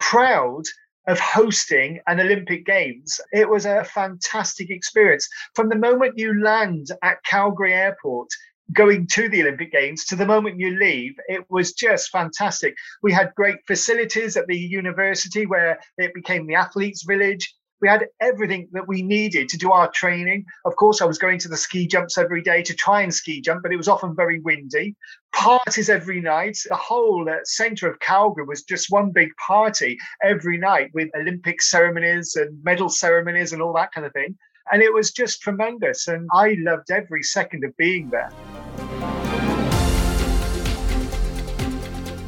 proud 0.00 0.64
of 1.06 1.18
hosting 1.18 2.00
an 2.06 2.20
Olympic 2.20 2.66
Games. 2.66 3.18
It 3.32 3.48
was 3.48 3.64
a 3.64 3.84
fantastic 3.84 4.70
experience. 4.70 5.28
From 5.54 5.68
the 5.68 5.76
moment 5.76 6.18
you 6.18 6.42
land 6.42 6.88
at 7.02 7.24
Calgary 7.24 7.72
Airport, 7.72 8.28
going 8.74 9.06
to 9.06 9.28
the 9.28 9.40
Olympic 9.40 9.72
Games 9.72 10.04
to 10.04 10.16
the 10.16 10.26
moment 10.26 10.60
you 10.60 10.78
leave, 10.78 11.14
it 11.28 11.44
was 11.48 11.72
just 11.72 12.10
fantastic. 12.10 12.74
We 13.02 13.12
had 13.12 13.34
great 13.34 13.56
facilities 13.66 14.36
at 14.36 14.46
the 14.46 14.58
university 14.58 15.46
where 15.46 15.78
it 15.96 16.12
became 16.12 16.46
the 16.46 16.56
athletes' 16.56 17.04
village. 17.04 17.54
We 17.80 17.88
had 17.88 18.06
everything 18.20 18.68
that 18.72 18.88
we 18.88 19.02
needed 19.02 19.48
to 19.50 19.56
do 19.56 19.70
our 19.70 19.88
training. 19.92 20.46
Of 20.64 20.74
course, 20.74 21.00
I 21.00 21.04
was 21.04 21.16
going 21.16 21.38
to 21.40 21.48
the 21.48 21.56
ski 21.56 21.86
jumps 21.86 22.18
every 22.18 22.42
day 22.42 22.60
to 22.64 22.74
try 22.74 23.02
and 23.02 23.14
ski 23.14 23.40
jump, 23.40 23.62
but 23.62 23.72
it 23.72 23.76
was 23.76 23.86
often 23.86 24.16
very 24.16 24.40
windy. 24.40 24.96
Parties 25.32 25.88
every 25.88 26.20
night. 26.20 26.58
The 26.68 26.74
whole 26.74 27.28
uh, 27.28 27.36
centre 27.44 27.88
of 27.88 28.00
Calgary 28.00 28.46
was 28.46 28.64
just 28.64 28.90
one 28.90 29.12
big 29.12 29.28
party 29.36 29.96
every 30.24 30.58
night 30.58 30.90
with 30.92 31.08
Olympic 31.16 31.62
ceremonies 31.62 32.34
and 32.34 32.62
medal 32.64 32.88
ceremonies 32.88 33.52
and 33.52 33.62
all 33.62 33.72
that 33.74 33.92
kind 33.92 34.04
of 34.04 34.12
thing. 34.12 34.36
And 34.72 34.82
it 34.82 34.92
was 34.92 35.12
just 35.12 35.40
tremendous. 35.40 36.08
And 36.08 36.28
I 36.32 36.56
loved 36.58 36.90
every 36.90 37.22
second 37.22 37.62
of 37.62 37.76
being 37.76 38.10
there. 38.10 38.32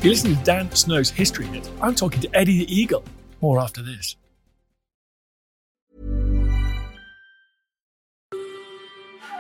You 0.01 0.11
listen 0.11 0.37
to 0.37 0.45
Dan 0.45 0.71
Snow's 0.77 1.11
History 1.11 1.47
Hit. 1.47 1.69
I'm 1.83 1.97
talking 1.97 2.21
to 2.21 2.37
Eddie 2.37 2.59
the 2.59 2.73
Eagle. 2.73 3.05
More 3.41 3.59
after 3.59 3.83
this. 3.83 4.15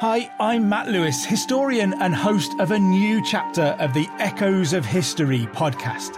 Hi, 0.00 0.30
I'm 0.40 0.66
Matt 0.66 0.88
Lewis, 0.88 1.26
historian 1.26 1.92
and 2.00 2.14
host 2.14 2.58
of 2.58 2.70
a 2.70 2.78
new 2.78 3.22
chapter 3.22 3.76
of 3.78 3.92
the 3.92 4.08
Echoes 4.18 4.72
of 4.72 4.86
History 4.86 5.40
podcast. 5.52 6.16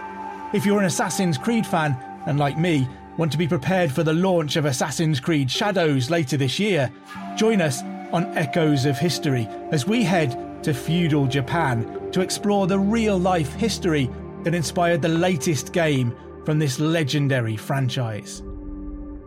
If 0.55 0.65
you're 0.65 0.79
an 0.79 0.85
Assassin's 0.85 1.37
Creed 1.37 1.67
fan, 1.67 1.97
and 2.25 2.39
like 2.39 2.57
me, 2.57 2.87
want 3.17 3.29
to 3.33 3.37
be 3.37 3.45
prepared 3.45 3.91
for 3.91 4.01
the 4.01 4.13
launch 4.13 4.55
of 4.55 4.63
Assassin's 4.63 5.19
Creed 5.19 5.51
Shadows 5.51 6.09
later 6.09 6.37
this 6.37 6.59
year, 6.59 6.89
join 7.35 7.59
us 7.59 7.83
on 8.13 8.23
Echoes 8.37 8.85
of 8.85 8.97
History 8.97 9.49
as 9.73 9.85
we 9.85 10.01
head 10.01 10.63
to 10.63 10.73
feudal 10.73 11.27
Japan 11.27 12.09
to 12.13 12.21
explore 12.21 12.67
the 12.67 12.79
real 12.79 13.17
life 13.17 13.51
history 13.51 14.09
that 14.43 14.55
inspired 14.55 15.01
the 15.01 15.09
latest 15.09 15.73
game 15.73 16.15
from 16.45 16.57
this 16.57 16.79
legendary 16.79 17.57
franchise. 17.57 18.43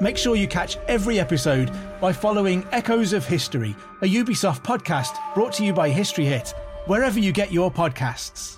Make 0.00 0.16
sure 0.16 0.34
you 0.34 0.48
catch 0.48 0.78
every 0.88 1.20
episode 1.20 1.70
by 2.00 2.10
following 2.14 2.64
Echoes 2.72 3.12
of 3.12 3.26
History, 3.26 3.76
a 4.00 4.06
Ubisoft 4.06 4.64
podcast 4.64 5.14
brought 5.34 5.52
to 5.54 5.62
you 5.62 5.74
by 5.74 5.90
History 5.90 6.24
Hit 6.24 6.54
wherever 6.86 7.20
you 7.20 7.32
get 7.32 7.52
your 7.52 7.70
podcasts. 7.70 8.56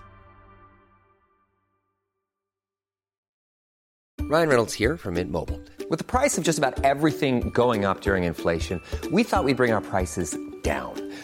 Ryan 4.21 4.49
Reynolds 4.49 4.73
here 4.73 4.97
from 4.97 5.15
Mint 5.15 5.33
Mobile. 5.33 5.61
With 5.91 5.99
the 5.99 6.05
price 6.05 6.39
of 6.39 6.45
just 6.45 6.59
about 6.59 6.85
everything 6.85 7.51
going 7.51 7.85
up 7.85 8.03
during 8.03 8.23
inflation, 8.25 8.81
we 9.11 9.25
thought 9.25 9.45
we'd 9.45 9.57
bring 9.57 9.73
our 9.73 9.81
prices 9.81 10.39
down. 10.63 11.12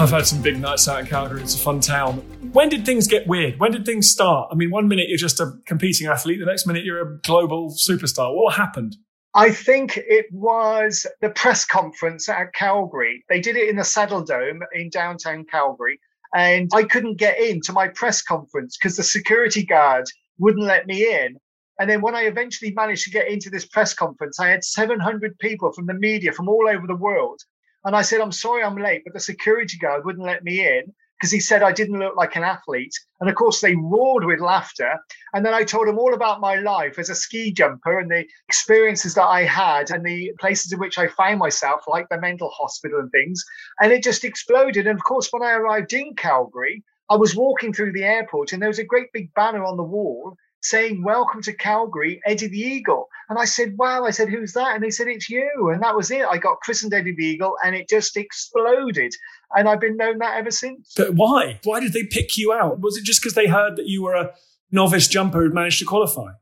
I've 0.00 0.12
had 0.12 0.26
some 0.26 0.40
big 0.40 0.58
nights 0.58 0.88
out 0.88 1.00
in 1.00 1.06
Calgary. 1.06 1.42
It's 1.42 1.54
a 1.54 1.58
fun 1.58 1.78
town. 1.78 2.20
When 2.54 2.70
did 2.70 2.86
things 2.86 3.06
get 3.06 3.26
weird? 3.26 3.60
When 3.60 3.70
did 3.70 3.84
things 3.84 4.08
start? 4.08 4.48
I 4.50 4.54
mean, 4.54 4.70
one 4.70 4.88
minute 4.88 5.10
you're 5.10 5.18
just 5.18 5.40
a 5.40 5.52
competing 5.66 6.06
athlete, 6.06 6.40
the 6.40 6.46
next 6.46 6.66
minute 6.66 6.86
you're 6.86 7.02
a 7.02 7.18
global 7.18 7.70
superstar. 7.70 8.34
What 8.34 8.54
happened? 8.54 8.96
I 9.34 9.50
think 9.50 9.98
it 9.98 10.24
was 10.32 11.06
the 11.20 11.28
press 11.28 11.66
conference 11.66 12.30
at 12.30 12.54
Calgary. 12.54 13.22
They 13.28 13.40
did 13.40 13.56
it 13.56 13.68
in 13.68 13.76
the 13.76 13.82
Saddledome 13.82 14.60
in 14.72 14.88
downtown 14.88 15.44
Calgary. 15.44 16.00
And 16.34 16.70
I 16.72 16.84
couldn't 16.84 17.18
get 17.18 17.38
into 17.38 17.74
my 17.74 17.88
press 17.88 18.22
conference 18.22 18.78
because 18.78 18.96
the 18.96 19.02
security 19.02 19.66
guard 19.66 20.06
wouldn't 20.38 20.64
let 20.64 20.86
me 20.86 21.14
in. 21.14 21.36
And 21.78 21.90
then 21.90 22.00
when 22.00 22.14
I 22.14 22.22
eventually 22.22 22.72
managed 22.72 23.04
to 23.04 23.10
get 23.10 23.28
into 23.28 23.50
this 23.50 23.66
press 23.66 23.92
conference, 23.92 24.40
I 24.40 24.48
had 24.48 24.64
700 24.64 25.38
people 25.40 25.72
from 25.72 25.84
the 25.84 25.94
media 25.94 26.32
from 26.32 26.48
all 26.48 26.66
over 26.66 26.86
the 26.86 26.96
world. 26.96 27.42
And 27.84 27.96
I 27.96 28.02
said, 28.02 28.20
I'm 28.20 28.32
sorry 28.32 28.62
I'm 28.62 28.76
late, 28.76 29.02
but 29.04 29.14
the 29.14 29.20
security 29.20 29.78
guard 29.78 30.04
wouldn't 30.04 30.26
let 30.26 30.44
me 30.44 30.66
in 30.66 30.92
because 31.20 31.30
he 31.30 31.40
said 31.40 31.62
I 31.62 31.72
didn't 31.72 31.98
look 31.98 32.16
like 32.16 32.36
an 32.36 32.44
athlete. 32.44 32.94
And 33.20 33.28
of 33.28 33.36
course, 33.36 33.60
they 33.60 33.74
roared 33.74 34.24
with 34.24 34.40
laughter. 34.40 34.98
And 35.34 35.44
then 35.44 35.52
I 35.52 35.64
told 35.64 35.86
them 35.86 35.98
all 35.98 36.14
about 36.14 36.40
my 36.40 36.54
life 36.56 36.98
as 36.98 37.10
a 37.10 37.14
ski 37.14 37.52
jumper 37.52 37.98
and 37.98 38.10
the 38.10 38.26
experiences 38.48 39.14
that 39.14 39.26
I 39.26 39.44
had 39.44 39.90
and 39.90 40.04
the 40.04 40.32
places 40.40 40.72
in 40.72 40.78
which 40.78 40.98
I 40.98 41.08
found 41.08 41.38
myself, 41.38 41.82
like 41.86 42.08
the 42.08 42.20
mental 42.20 42.48
hospital 42.48 43.00
and 43.00 43.10
things. 43.12 43.44
And 43.80 43.92
it 43.92 44.02
just 44.02 44.24
exploded. 44.24 44.86
And 44.86 44.98
of 44.98 45.04
course, 45.04 45.28
when 45.30 45.42
I 45.42 45.52
arrived 45.52 45.92
in 45.92 46.14
Calgary, 46.14 46.82
I 47.10 47.16
was 47.16 47.36
walking 47.36 47.72
through 47.72 47.92
the 47.92 48.04
airport 48.04 48.52
and 48.52 48.62
there 48.62 48.68
was 48.68 48.78
a 48.78 48.84
great 48.84 49.12
big 49.12 49.34
banner 49.34 49.64
on 49.64 49.76
the 49.76 49.82
wall 49.82 50.36
saying, 50.62 51.02
Welcome 51.02 51.42
to 51.42 51.52
Calgary, 51.52 52.20
Eddie 52.24 52.48
the 52.48 52.58
Eagle. 52.58 53.08
And 53.30 53.38
I 53.38 53.44
said, 53.44 53.78
Wow. 53.78 54.04
I 54.04 54.10
said, 54.10 54.28
Who's 54.28 54.52
that? 54.52 54.74
And 54.74 54.82
they 54.84 54.90
said, 54.90 55.06
It's 55.06 55.30
you. 55.30 55.70
And 55.72 55.82
that 55.82 55.96
was 55.96 56.10
it. 56.10 56.26
I 56.28 56.36
got 56.36 56.60
christened 56.60 56.92
Eddie 56.92 57.14
the 57.16 57.24
Eagle 57.24 57.54
and 57.64 57.74
it 57.74 57.88
just 57.88 58.16
exploded. 58.16 59.14
And 59.54 59.68
I've 59.68 59.80
been 59.80 59.96
known 59.96 60.18
that 60.18 60.36
ever 60.36 60.50
since. 60.50 60.92
But 60.96 61.14
why? 61.14 61.60
Why 61.64 61.80
did 61.80 61.92
they 61.92 62.04
pick 62.04 62.36
you 62.36 62.52
out? 62.52 62.80
Was 62.80 62.96
it 62.96 63.04
just 63.04 63.22
because 63.22 63.34
they 63.34 63.46
heard 63.46 63.76
that 63.76 63.86
you 63.86 64.02
were 64.02 64.14
a 64.14 64.32
novice 64.72 65.08
jumper 65.08 65.42
who'd 65.42 65.54
managed 65.54 65.78
to 65.78 65.84
qualify? 65.84 66.32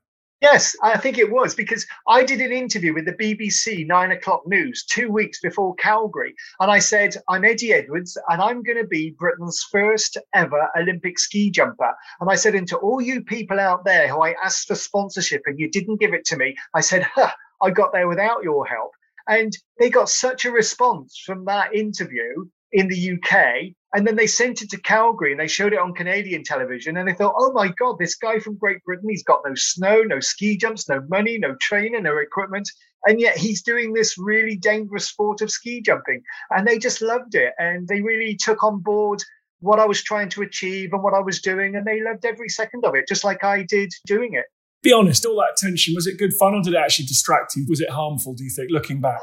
Yes, 0.41 0.77
I 0.85 0.97
think 0.97 1.19
it 1.19 1.33
was 1.33 1.57
because 1.57 1.85
I 2.07 2.23
did 2.23 2.41
an 2.41 2.53
interview 2.53 2.95
with 2.95 3.07
the 3.07 3.13
BBC 3.13 3.85
Nine 3.89 4.13
O'Clock 4.13 4.43
News 4.47 4.85
two 4.85 5.11
weeks 5.11 5.41
before 5.41 5.75
Calgary. 5.75 6.33
And 6.61 6.71
I 6.71 6.79
said, 6.79 7.17
I'm 7.29 7.45
Eddie 7.45 7.73
Edwards 7.73 8.17
and 8.29 8.41
I'm 8.41 8.63
going 8.63 8.79
to 8.79 8.87
be 8.87 9.17
Britain's 9.19 9.67
first 9.73 10.17
ever 10.37 10.69
Olympic 10.77 11.19
ski 11.19 11.51
jumper. 11.51 11.93
And 12.21 12.31
I 12.31 12.37
said, 12.37 12.55
and 12.55 12.69
to 12.69 12.77
all 12.77 13.01
you 13.01 13.21
people 13.25 13.59
out 13.59 13.85
there 13.85 14.07
who 14.07 14.23
I 14.23 14.37
asked 14.45 14.69
for 14.69 14.77
sponsorship 14.77 15.43
and 15.47 15.59
you 15.59 15.69
didn't 15.69 15.99
give 16.01 16.15
it 16.15 16.25
to 16.27 16.37
me, 16.37 16.55
I 16.73 16.83
said, 16.83 17.03
huh, 17.03 17.33
I 17.61 17.71
got 17.71 17.93
there 17.93 18.07
without 18.07 18.45
your 18.45 18.65
help. 18.65 18.93
And 19.27 19.53
they 19.81 19.91
got 19.91 20.09
such 20.09 20.45
a 20.45 20.53
response 20.53 21.21
from 21.27 21.47
that 21.47 21.75
interview 21.75 22.47
in 22.73 22.89
the 22.89 23.13
UK 23.13 23.75
and 23.95 24.07
then 24.07 24.17
they 24.17 24.27
sent 24.27 24.61
it 24.61 24.71
to 24.71 24.81
Calgary 24.81 25.33
and 25.33 25.41
they 25.41 25.49
showed 25.49 25.73
it 25.73 25.79
on 25.79 25.95
Canadian 25.95 26.45
television. 26.45 26.97
And 26.97 27.09
they 27.09 27.15
thought, 27.15 27.35
oh 27.39 27.53
my 27.53 27.73
God, 27.79 27.97
this 27.99 28.15
guy 28.15 28.39
from 28.39 28.59
Great 28.59 28.85
Britain, 28.85 29.09
he's 29.09 29.25
got 29.25 29.41
no 29.47 29.55
snow, 29.55 30.03
no 30.03 30.21
ski 30.21 30.59
jumps, 30.59 30.89
no 30.89 31.01
money, 31.09 31.39
no 31.39 31.55
trainer, 31.61 32.01
no 32.01 32.19
equipment. 32.19 32.69
And 33.07 33.19
yet 33.19 33.39
he's 33.39 33.63
doing 33.63 33.95
this 33.95 34.19
really 34.19 34.57
dangerous 34.57 35.09
sport 35.09 35.41
of 35.41 35.51
ski 35.51 35.81
jumping. 35.81 36.21
And 36.51 36.67
they 36.67 36.79
just 36.79 37.01
loved 37.01 37.35
it. 37.35 37.55
And 37.59 37.89
they 37.89 38.03
really 38.03 38.37
took 38.37 38.63
on 38.63 38.81
board 38.81 39.23
what 39.61 39.81
I 39.81 39.87
was 39.87 40.03
trying 40.03 40.29
to 40.31 40.43
achieve 40.43 40.91
and 40.93 41.03
what 41.03 41.15
I 41.15 41.21
was 41.21 41.41
doing. 41.41 41.75
And 41.75 41.87
they 41.87 42.03
loved 42.03 42.27
every 42.27 42.51
second 42.51 42.85
of 42.85 42.95
it, 42.95 43.09
just 43.09 43.25
like 43.25 43.43
I 43.43 43.65
did 43.67 43.91
doing 44.07 44.35
it. 44.35 44.45
Be 44.83 44.93
honest, 44.93 45.25
all 45.25 45.37
that 45.37 45.57
attention, 45.59 45.95
was 45.95 46.07
it 46.07 46.19
good 46.19 46.35
fun 46.35 46.55
or 46.55 46.63
did 46.63 46.75
it 46.75 46.77
actually 46.77 47.07
distract 47.07 47.57
you? 47.57 47.65
Was 47.69 47.81
it 47.81 47.91
harmful, 47.91 48.35
do 48.35 48.45
you 48.45 48.51
think, 48.51 48.71
looking 48.71 49.01
back? 49.01 49.21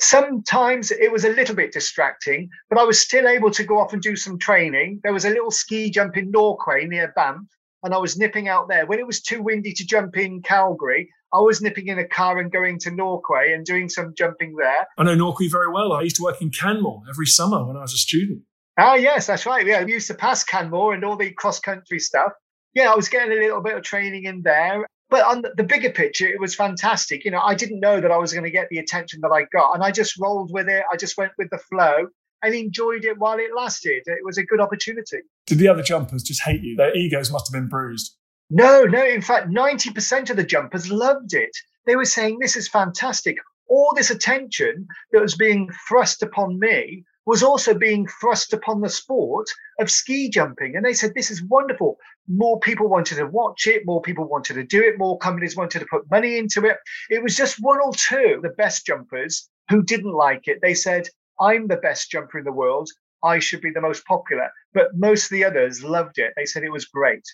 Sometimes 0.00 0.90
it 0.90 1.10
was 1.12 1.24
a 1.24 1.30
little 1.30 1.54
bit 1.54 1.72
distracting, 1.72 2.48
but 2.68 2.78
I 2.78 2.84
was 2.84 3.00
still 3.00 3.28
able 3.28 3.50
to 3.52 3.64
go 3.64 3.78
off 3.78 3.92
and 3.92 4.02
do 4.02 4.16
some 4.16 4.38
training. 4.38 5.00
There 5.02 5.12
was 5.12 5.24
a 5.24 5.30
little 5.30 5.50
ski 5.50 5.90
jump 5.90 6.16
in 6.16 6.32
Norquay 6.32 6.88
near 6.88 7.12
Banff, 7.14 7.46
and 7.82 7.94
I 7.94 7.98
was 7.98 8.18
nipping 8.18 8.48
out 8.48 8.68
there. 8.68 8.86
When 8.86 8.98
it 8.98 9.06
was 9.06 9.22
too 9.22 9.42
windy 9.42 9.72
to 9.72 9.86
jump 9.86 10.16
in 10.16 10.42
Calgary, 10.42 11.08
I 11.32 11.40
was 11.40 11.60
nipping 11.60 11.88
in 11.88 11.98
a 11.98 12.06
car 12.06 12.38
and 12.38 12.50
going 12.50 12.78
to 12.80 12.90
Norquay 12.90 13.54
and 13.54 13.64
doing 13.64 13.88
some 13.88 14.14
jumping 14.16 14.56
there. 14.56 14.86
I 14.98 15.04
know 15.04 15.16
Norquay 15.16 15.50
very 15.50 15.70
well. 15.72 15.92
I 15.92 16.02
used 16.02 16.16
to 16.16 16.22
work 16.22 16.40
in 16.40 16.50
Canmore 16.50 17.02
every 17.08 17.26
summer 17.26 17.64
when 17.64 17.76
I 17.76 17.80
was 17.80 17.92
a 17.92 17.98
student. 17.98 18.42
Ah, 18.78 18.94
yes, 18.94 19.26
that's 19.26 19.46
right. 19.46 19.64
Yeah, 19.64 19.78
I 19.78 19.84
used 19.84 20.08
to 20.08 20.14
pass 20.14 20.42
Canmore 20.42 20.94
and 20.94 21.04
all 21.04 21.16
the 21.16 21.32
cross 21.32 21.60
country 21.60 22.00
stuff. 22.00 22.32
Yeah, 22.74 22.90
I 22.90 22.96
was 22.96 23.08
getting 23.08 23.32
a 23.36 23.40
little 23.40 23.62
bit 23.62 23.76
of 23.76 23.84
training 23.84 24.24
in 24.24 24.42
there. 24.42 24.86
But 25.10 25.24
on 25.24 25.44
the 25.56 25.64
bigger 25.64 25.90
picture, 25.90 26.26
it 26.26 26.40
was 26.40 26.54
fantastic. 26.54 27.24
You 27.24 27.30
know, 27.30 27.40
I 27.40 27.54
didn't 27.54 27.80
know 27.80 28.00
that 28.00 28.10
I 28.10 28.16
was 28.16 28.32
going 28.32 28.44
to 28.44 28.50
get 28.50 28.68
the 28.70 28.78
attention 28.78 29.20
that 29.22 29.28
I 29.28 29.44
got, 29.52 29.74
and 29.74 29.84
I 29.84 29.90
just 29.90 30.18
rolled 30.18 30.50
with 30.52 30.68
it. 30.68 30.82
I 30.90 30.96
just 30.96 31.16
went 31.16 31.32
with 31.38 31.50
the 31.50 31.58
flow 31.58 32.08
and 32.42 32.54
enjoyed 32.54 33.04
it 33.04 33.18
while 33.18 33.38
it 33.38 33.54
lasted. 33.56 34.02
It 34.06 34.24
was 34.24 34.38
a 34.38 34.44
good 34.44 34.60
opportunity. 34.60 35.18
Did 35.46 35.58
the 35.58 35.68
other 35.68 35.82
jumpers 35.82 36.22
just 36.22 36.42
hate 36.42 36.62
you? 36.62 36.76
Their 36.76 36.94
egos 36.96 37.30
must 37.30 37.48
have 37.48 37.58
been 37.58 37.68
bruised. 37.68 38.16
No, 38.50 38.84
no. 38.84 39.04
In 39.04 39.22
fact, 39.22 39.48
90% 39.48 40.30
of 40.30 40.36
the 40.36 40.44
jumpers 40.44 40.90
loved 40.90 41.32
it. 41.34 41.50
They 41.86 41.96
were 41.96 42.04
saying, 42.04 42.38
This 42.38 42.56
is 42.56 42.68
fantastic. 42.68 43.36
All 43.68 43.92
this 43.96 44.10
attention 44.10 44.86
that 45.12 45.22
was 45.22 45.36
being 45.36 45.70
thrust 45.88 46.22
upon 46.22 46.58
me 46.58 47.04
was 47.26 47.42
also 47.42 47.74
being 47.74 48.06
thrust 48.20 48.52
upon 48.52 48.80
the 48.80 48.88
sport 48.88 49.46
of 49.80 49.90
ski 49.90 50.28
jumping. 50.28 50.76
And 50.76 50.84
they 50.84 50.94
said, 50.94 51.14
This 51.14 51.30
is 51.30 51.42
wonderful. 51.42 51.98
More 52.28 52.58
people 52.60 52.88
wanted 52.88 53.16
to 53.16 53.26
watch 53.26 53.66
it, 53.66 53.86
more 53.86 54.02
people 54.02 54.24
wanted 54.28 54.54
to 54.54 54.64
do 54.64 54.82
it, 54.82 54.98
more 54.98 55.18
companies 55.18 55.56
wanted 55.56 55.80
to 55.80 55.86
put 55.86 56.10
money 56.10 56.38
into 56.38 56.64
it. 56.64 56.76
It 57.10 57.22
was 57.22 57.36
just 57.36 57.56
one 57.60 57.80
or 57.80 57.92
two, 57.94 58.40
the 58.42 58.50
best 58.50 58.86
jumpers, 58.86 59.48
who 59.70 59.82
didn't 59.82 60.12
like 60.12 60.48
it. 60.48 60.60
They 60.62 60.74
said, 60.74 61.08
I'm 61.40 61.66
the 61.68 61.76
best 61.76 62.10
jumper 62.10 62.38
in 62.38 62.44
the 62.44 62.52
world. 62.52 62.90
I 63.22 63.38
should 63.38 63.62
be 63.62 63.70
the 63.70 63.80
most 63.80 64.04
popular. 64.04 64.50
But 64.72 64.94
most 64.94 65.24
of 65.24 65.30
the 65.30 65.44
others 65.44 65.82
loved 65.82 66.18
it. 66.18 66.34
They 66.36 66.44
said 66.44 66.62
it 66.62 66.72
was 66.72 66.84
great. 66.84 67.24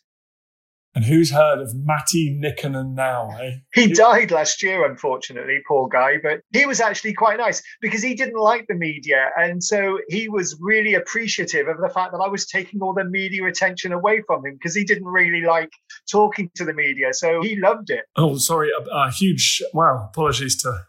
And 0.92 1.04
who's 1.04 1.30
heard 1.30 1.60
of 1.60 1.72
Matti 1.74 2.40
Nykänen 2.42 2.94
now, 2.94 3.30
eh? 3.40 3.52
He 3.74 3.92
died 3.92 4.32
last 4.32 4.60
year, 4.60 4.84
unfortunately, 4.84 5.60
poor 5.68 5.88
guy, 5.88 6.14
but 6.20 6.40
he 6.52 6.66
was 6.66 6.80
actually 6.80 7.14
quite 7.14 7.38
nice 7.38 7.62
because 7.80 8.02
he 8.02 8.14
didn't 8.14 8.40
like 8.40 8.66
the 8.66 8.74
media. 8.74 9.30
And 9.38 9.62
so 9.62 10.00
he 10.08 10.28
was 10.28 10.58
really 10.60 10.94
appreciative 10.94 11.68
of 11.68 11.76
the 11.80 11.90
fact 11.90 12.10
that 12.10 12.18
I 12.18 12.28
was 12.28 12.44
taking 12.46 12.80
all 12.80 12.92
the 12.92 13.04
media 13.04 13.46
attention 13.46 13.92
away 13.92 14.22
from 14.26 14.44
him 14.44 14.54
because 14.54 14.74
he 14.74 14.82
didn't 14.82 15.06
really 15.06 15.42
like 15.46 15.70
talking 16.10 16.50
to 16.56 16.64
the 16.64 16.74
media. 16.74 17.12
So 17.12 17.40
he 17.40 17.54
loved 17.54 17.90
it. 17.90 18.06
Oh, 18.16 18.36
sorry. 18.38 18.70
A, 18.70 18.82
a 18.92 19.12
huge, 19.12 19.62
wow, 19.72 20.08
apologies 20.10 20.60
to 20.62 20.86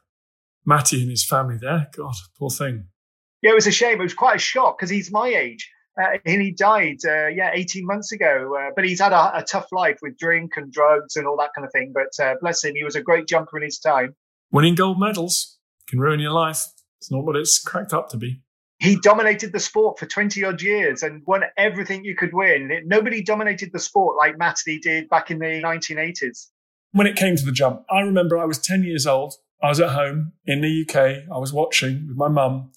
Matti 0.66 1.02
and 1.02 1.12
his 1.12 1.24
family 1.24 1.58
there. 1.62 1.90
God, 1.96 2.16
poor 2.40 2.50
thing. 2.50 2.88
Yeah, 3.44 3.52
it 3.52 3.56
was 3.56 3.68
a 3.68 3.72
shame. 3.72 4.00
It 4.00 4.04
was 4.04 4.14
quite 4.16 4.38
a 4.38 4.40
shock 4.40 4.80
because 4.80 4.90
he's 4.90 5.12
my 5.12 5.28
age. 5.28 5.70
Uh, 6.00 6.18
and 6.26 6.42
he 6.42 6.52
died, 6.52 6.98
uh, 7.06 7.28
yeah, 7.28 7.52
18 7.54 7.86
months 7.86 8.12
ago. 8.12 8.56
Uh, 8.58 8.72
but 8.76 8.86
he's 8.86 9.02
had 9.02 9.12
a, 9.12 9.40
a, 9.40 9.44
tough 9.44 9.68
life 9.72 9.98
with 10.02 10.18
drink 10.18 10.54
and 10.56 10.72
drugs 10.72 11.18
and 11.18 11.28
all 11.28 11.36
that 11.38 11.50
kind 11.54 11.66
of 11.66 11.72
thing. 11.72 11.94
But 11.94 12.24
uh, 12.24 12.36
bless 12.42 12.64
him, 12.64 12.76
he 12.76 12.84
was 12.84 12.96
a 12.96 13.02
great 13.02 13.28
jumper 13.28 13.58
in 13.58 13.64
his 13.64 13.78
time. 13.78 14.16
Winning 14.52 14.76
gold 14.76 15.00
medals 15.00 15.58
can 15.88 16.00
ruin 16.00 16.20
your 16.20 16.32
life. 16.32 16.66
It's 17.00 17.12
not 17.12 17.26
what 17.26 17.36
it's 17.36 17.60
cracked 17.60 17.94
up 17.94 18.10
to 18.10 18.18
be. 18.18 18.42
He 18.80 18.96
dominated 18.96 19.54
the 19.54 19.60
sport 19.60 20.00
for 20.00 20.06
20 20.06 20.44
odd 20.44 20.62
years 20.62 21.04
and 21.04 21.22
won 21.28 21.44
everything 21.58 22.04
you 22.04 22.16
could 22.16 22.34
win. 22.34 22.72
It, 22.72 22.88
nobody 22.88 23.22
dominated 23.22 23.72
the 23.74 23.80
sport 23.80 24.18
like 24.18 24.38
Matti 24.38 24.80
did 24.80 25.10
back 25.10 25.30
in 25.30 25.40
the 25.40 25.62
1980s. 25.62 26.48
When 26.92 27.06
it 27.06 27.16
came 27.16 27.36
to 27.36 27.46
the 27.46 27.52
jump, 27.52 27.84
I 27.92 28.02
remember 28.02 28.40
I 28.40 28.46
was 28.46 28.60
10 28.60 28.84
years 28.84 29.06
old. 29.06 29.36
I 29.62 29.70
was 29.70 29.80
at 29.80 29.92
home 29.92 30.34
in 30.46 30.62
the 30.62 30.86
UK. 30.88 31.32
I 31.32 31.38
was 31.38 31.54
watching 31.54 32.08
with 32.08 32.18
my 32.18 32.28
mum. 32.28 32.72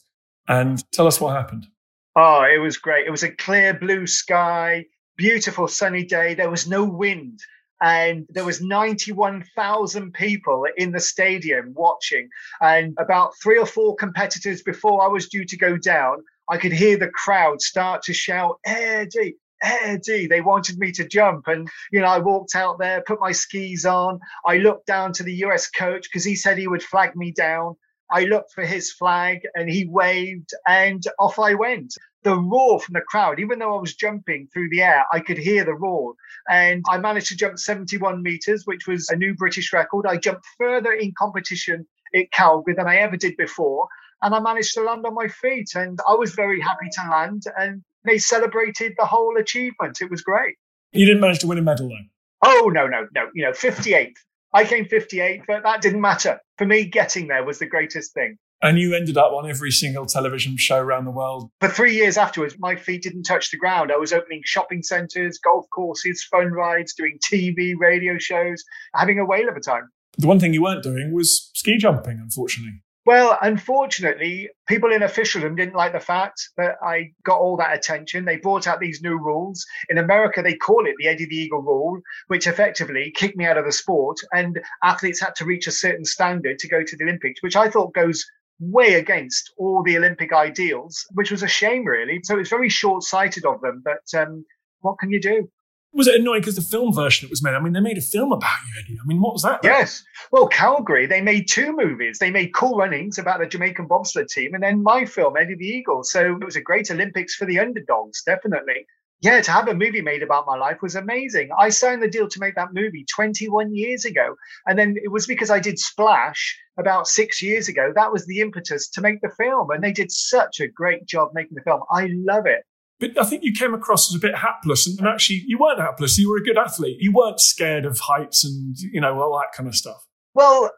And 0.46 0.84
tell 0.92 1.06
us 1.06 1.20
what 1.20 1.34
happened. 1.34 1.68
Oh, 2.16 2.42
it 2.42 2.58
was 2.58 2.78
great. 2.78 3.06
It 3.06 3.10
was 3.10 3.24
a 3.24 3.30
clear 3.30 3.74
blue 3.74 4.06
sky, 4.06 4.86
beautiful 5.16 5.66
sunny 5.66 6.04
day. 6.04 6.34
There 6.34 6.50
was 6.50 6.68
no 6.68 6.84
wind. 6.84 7.40
And 7.82 8.26
there 8.30 8.44
was 8.44 8.62
91,000 8.62 10.12
people 10.14 10.64
in 10.76 10.92
the 10.92 11.00
stadium 11.00 11.74
watching. 11.74 12.28
And 12.60 12.96
about 13.00 13.32
three 13.42 13.58
or 13.58 13.66
four 13.66 13.96
competitors 13.96 14.62
before 14.62 15.02
I 15.02 15.08
was 15.08 15.28
due 15.28 15.44
to 15.44 15.56
go 15.56 15.76
down, 15.76 16.22
I 16.48 16.56
could 16.56 16.72
hear 16.72 16.96
the 16.96 17.08
crowd 17.08 17.60
start 17.60 18.02
to 18.04 18.14
shout, 18.14 18.60
Eddie, 18.64 19.36
Eddie. 19.62 20.28
They 20.28 20.40
wanted 20.40 20.78
me 20.78 20.92
to 20.92 21.04
jump. 21.06 21.48
And, 21.48 21.68
you 21.90 22.00
know, 22.00 22.06
I 22.06 22.18
walked 22.18 22.54
out 22.54 22.78
there, 22.78 23.02
put 23.02 23.20
my 23.20 23.32
skis 23.32 23.84
on. 23.84 24.20
I 24.46 24.58
looked 24.58 24.86
down 24.86 25.12
to 25.14 25.24
the 25.24 25.34
US 25.46 25.68
coach 25.68 26.04
because 26.04 26.24
he 26.24 26.36
said 26.36 26.58
he 26.58 26.68
would 26.68 26.82
flag 26.82 27.16
me 27.16 27.32
down. 27.32 27.74
I 28.10 28.24
looked 28.24 28.52
for 28.52 28.64
his 28.64 28.92
flag 28.92 29.40
and 29.54 29.68
he 29.68 29.86
waved 29.86 30.50
and 30.68 31.02
off 31.18 31.38
I 31.38 31.54
went. 31.54 31.94
The 32.22 32.36
roar 32.36 32.80
from 32.80 32.94
the 32.94 33.02
crowd, 33.02 33.38
even 33.38 33.58
though 33.58 33.76
I 33.76 33.80
was 33.80 33.94
jumping 33.94 34.48
through 34.52 34.70
the 34.70 34.82
air, 34.82 35.04
I 35.12 35.20
could 35.20 35.36
hear 35.36 35.64
the 35.64 35.74
roar. 35.74 36.14
And 36.48 36.84
I 36.88 36.98
managed 36.98 37.28
to 37.28 37.36
jump 37.36 37.58
71 37.58 38.22
meters, 38.22 38.62
which 38.64 38.86
was 38.86 39.08
a 39.10 39.16
new 39.16 39.34
British 39.34 39.72
record. 39.72 40.06
I 40.06 40.16
jumped 40.16 40.46
further 40.58 40.92
in 40.92 41.12
competition 41.18 41.86
at 42.14 42.30
Calgary 42.32 42.74
than 42.74 42.86
I 42.86 42.96
ever 42.96 43.16
did 43.16 43.36
before. 43.36 43.88
And 44.22 44.34
I 44.34 44.40
managed 44.40 44.72
to 44.74 44.82
land 44.82 45.04
on 45.04 45.14
my 45.14 45.28
feet. 45.28 45.74
And 45.74 45.98
I 46.08 46.14
was 46.14 46.32
very 46.34 46.60
happy 46.60 46.88
to 46.92 47.10
land. 47.10 47.42
And 47.58 47.82
they 48.04 48.18
celebrated 48.18 48.94
the 48.96 49.04
whole 49.04 49.36
achievement. 49.38 50.00
It 50.00 50.10
was 50.10 50.22
great. 50.22 50.56
You 50.92 51.04
didn't 51.04 51.20
manage 51.20 51.40
to 51.40 51.46
win 51.46 51.58
a 51.58 51.62
medal, 51.62 51.88
though? 51.88 51.96
Oh, 52.42 52.70
no, 52.72 52.86
no, 52.86 53.06
no. 53.14 53.28
You 53.34 53.44
know, 53.44 53.52
58th. 53.52 54.14
I 54.54 54.64
came 54.64 54.84
58, 54.84 55.42
but 55.48 55.64
that 55.64 55.82
didn't 55.82 56.00
matter. 56.00 56.38
For 56.58 56.64
me, 56.64 56.84
getting 56.84 57.26
there 57.26 57.44
was 57.44 57.58
the 57.58 57.66
greatest 57.66 58.14
thing. 58.14 58.38
And 58.62 58.78
you 58.78 58.94
ended 58.94 59.18
up 59.18 59.32
on 59.32 59.50
every 59.50 59.72
single 59.72 60.06
television 60.06 60.56
show 60.56 60.78
around 60.78 61.06
the 61.06 61.10
world. 61.10 61.50
For 61.60 61.68
three 61.68 61.96
years 61.96 62.16
afterwards, 62.16 62.54
my 62.60 62.76
feet 62.76 63.02
didn't 63.02 63.24
touch 63.24 63.50
the 63.50 63.58
ground. 63.58 63.90
I 63.92 63.96
was 63.96 64.12
opening 64.12 64.42
shopping 64.44 64.84
centres, 64.84 65.40
golf 65.42 65.66
courses, 65.74 66.24
fun 66.30 66.52
rides, 66.52 66.94
doing 66.94 67.18
TV, 67.28 67.74
radio 67.76 68.16
shows, 68.16 68.62
having 68.94 69.18
a 69.18 69.24
whale 69.24 69.48
of 69.48 69.56
a 69.56 69.60
time. 69.60 69.90
The 70.18 70.28
one 70.28 70.38
thing 70.38 70.54
you 70.54 70.62
weren't 70.62 70.84
doing 70.84 71.12
was 71.12 71.50
ski 71.54 71.76
jumping, 71.76 72.20
unfortunately. 72.20 72.83
Well, 73.06 73.36
unfortunately, 73.42 74.48
people 74.66 74.90
in 74.90 75.02
officialdom 75.02 75.56
didn't 75.56 75.74
like 75.74 75.92
the 75.92 76.00
fact 76.00 76.48
that 76.56 76.76
I 76.82 77.12
got 77.22 77.38
all 77.38 77.56
that 77.58 77.76
attention. 77.76 78.24
They 78.24 78.38
brought 78.38 78.66
out 78.66 78.80
these 78.80 79.02
new 79.02 79.18
rules. 79.18 79.66
In 79.90 79.98
America, 79.98 80.40
they 80.40 80.56
call 80.56 80.86
it 80.86 80.94
the 80.98 81.08
Eddie 81.08 81.26
the 81.26 81.36
Eagle 81.36 81.60
rule, 81.60 82.00
which 82.28 82.46
effectively 82.46 83.12
kicked 83.14 83.36
me 83.36 83.44
out 83.44 83.58
of 83.58 83.66
the 83.66 83.72
sport. 83.72 84.16
And 84.32 84.58
athletes 84.82 85.20
had 85.20 85.34
to 85.36 85.44
reach 85.44 85.66
a 85.66 85.72
certain 85.72 86.06
standard 86.06 86.58
to 86.60 86.68
go 86.68 86.82
to 86.82 86.96
the 86.96 87.04
Olympics, 87.04 87.42
which 87.42 87.56
I 87.56 87.68
thought 87.68 87.92
goes 87.92 88.24
way 88.58 88.94
against 88.94 89.52
all 89.58 89.82
the 89.82 89.98
Olympic 89.98 90.32
ideals, 90.32 91.04
which 91.12 91.30
was 91.30 91.42
a 91.42 91.48
shame, 91.48 91.84
really. 91.84 92.20
So 92.22 92.38
it's 92.38 92.48
very 92.48 92.70
short 92.70 93.02
sighted 93.02 93.44
of 93.44 93.60
them. 93.60 93.82
But 93.84 94.18
um, 94.18 94.46
what 94.80 94.98
can 94.98 95.10
you 95.10 95.20
do? 95.20 95.50
Was 95.94 96.06
it 96.06 96.20
annoying 96.20 96.40
because 96.40 96.56
the 96.56 96.62
film 96.62 96.92
version 96.92 97.26
it 97.26 97.30
was 97.30 97.42
made? 97.42 97.54
I 97.54 97.60
mean, 97.60 97.72
they 97.72 97.80
made 97.80 97.98
a 97.98 98.02
film 98.02 98.32
about 98.32 98.58
you, 98.66 98.80
Eddie. 98.80 98.98
I 99.02 99.06
mean, 99.06 99.20
what 99.20 99.32
was 99.32 99.42
that? 99.42 99.60
Yes. 99.62 100.02
Well, 100.32 100.48
Calgary, 100.48 101.06
they 101.06 101.20
made 101.20 101.48
two 101.48 101.74
movies. 101.74 102.18
They 102.18 102.30
made 102.30 102.54
Cool 102.54 102.76
Runnings 102.76 103.18
about 103.18 103.40
the 103.40 103.46
Jamaican 103.46 103.86
bobsled 103.86 104.28
team, 104.28 104.54
and 104.54 104.62
then 104.62 104.82
my 104.82 105.04
film, 105.04 105.36
Eddie 105.36 105.56
the 105.56 105.66
Eagle. 105.66 106.02
So 106.04 106.36
it 106.40 106.44
was 106.44 106.56
a 106.56 106.60
great 106.60 106.90
Olympics 106.90 107.34
for 107.34 107.46
the 107.46 107.58
underdogs, 107.58 108.22
definitely. 108.24 108.86
Yeah, 109.20 109.40
to 109.40 109.50
have 109.52 109.68
a 109.68 109.74
movie 109.74 110.02
made 110.02 110.22
about 110.22 110.46
my 110.46 110.56
life 110.56 110.82
was 110.82 110.96
amazing. 110.96 111.48
I 111.58 111.70
signed 111.70 112.02
the 112.02 112.10
deal 112.10 112.28
to 112.28 112.40
make 112.40 112.56
that 112.56 112.74
movie 112.74 113.06
21 113.14 113.74
years 113.74 114.04
ago. 114.04 114.36
And 114.66 114.78
then 114.78 114.96
it 115.02 115.10
was 115.10 115.26
because 115.26 115.50
I 115.50 115.60
did 115.60 115.78
Splash 115.78 116.58
about 116.78 117.08
six 117.08 117.40
years 117.40 117.68
ago. 117.68 117.90
That 117.94 118.12
was 118.12 118.26
the 118.26 118.40
impetus 118.40 118.86
to 118.90 119.00
make 119.00 119.22
the 119.22 119.30
film. 119.30 119.70
And 119.70 119.82
they 119.82 119.92
did 119.92 120.12
such 120.12 120.60
a 120.60 120.68
great 120.68 121.06
job 121.06 121.30
making 121.32 121.54
the 121.54 121.62
film. 121.62 121.80
I 121.90 122.10
love 122.12 122.44
it. 122.44 122.64
But 123.00 123.18
I 123.18 123.24
think 123.24 123.42
you 123.42 123.52
came 123.52 123.74
across 123.74 124.10
as 124.10 124.16
a 124.16 124.20
bit 124.20 124.36
hapless, 124.36 124.86
and, 124.86 125.06
actually, 125.06 125.42
you 125.46 125.58
weren't 125.58 125.80
hapless. 125.80 126.16
You 126.16 126.30
were 126.30 126.36
a 126.36 126.44
good 126.44 126.56
athlete. 126.56 126.96
You 127.00 127.12
weren't 127.12 127.40
scared 127.40 127.84
of 127.84 127.98
heights 127.98 128.44
and 128.44 128.76
you 128.78 129.00
know 129.00 129.20
all 129.20 129.38
that 129.38 129.56
kind 129.56 129.68
of 129.68 129.74
stuff. 129.74 130.06
Well, 130.34 130.70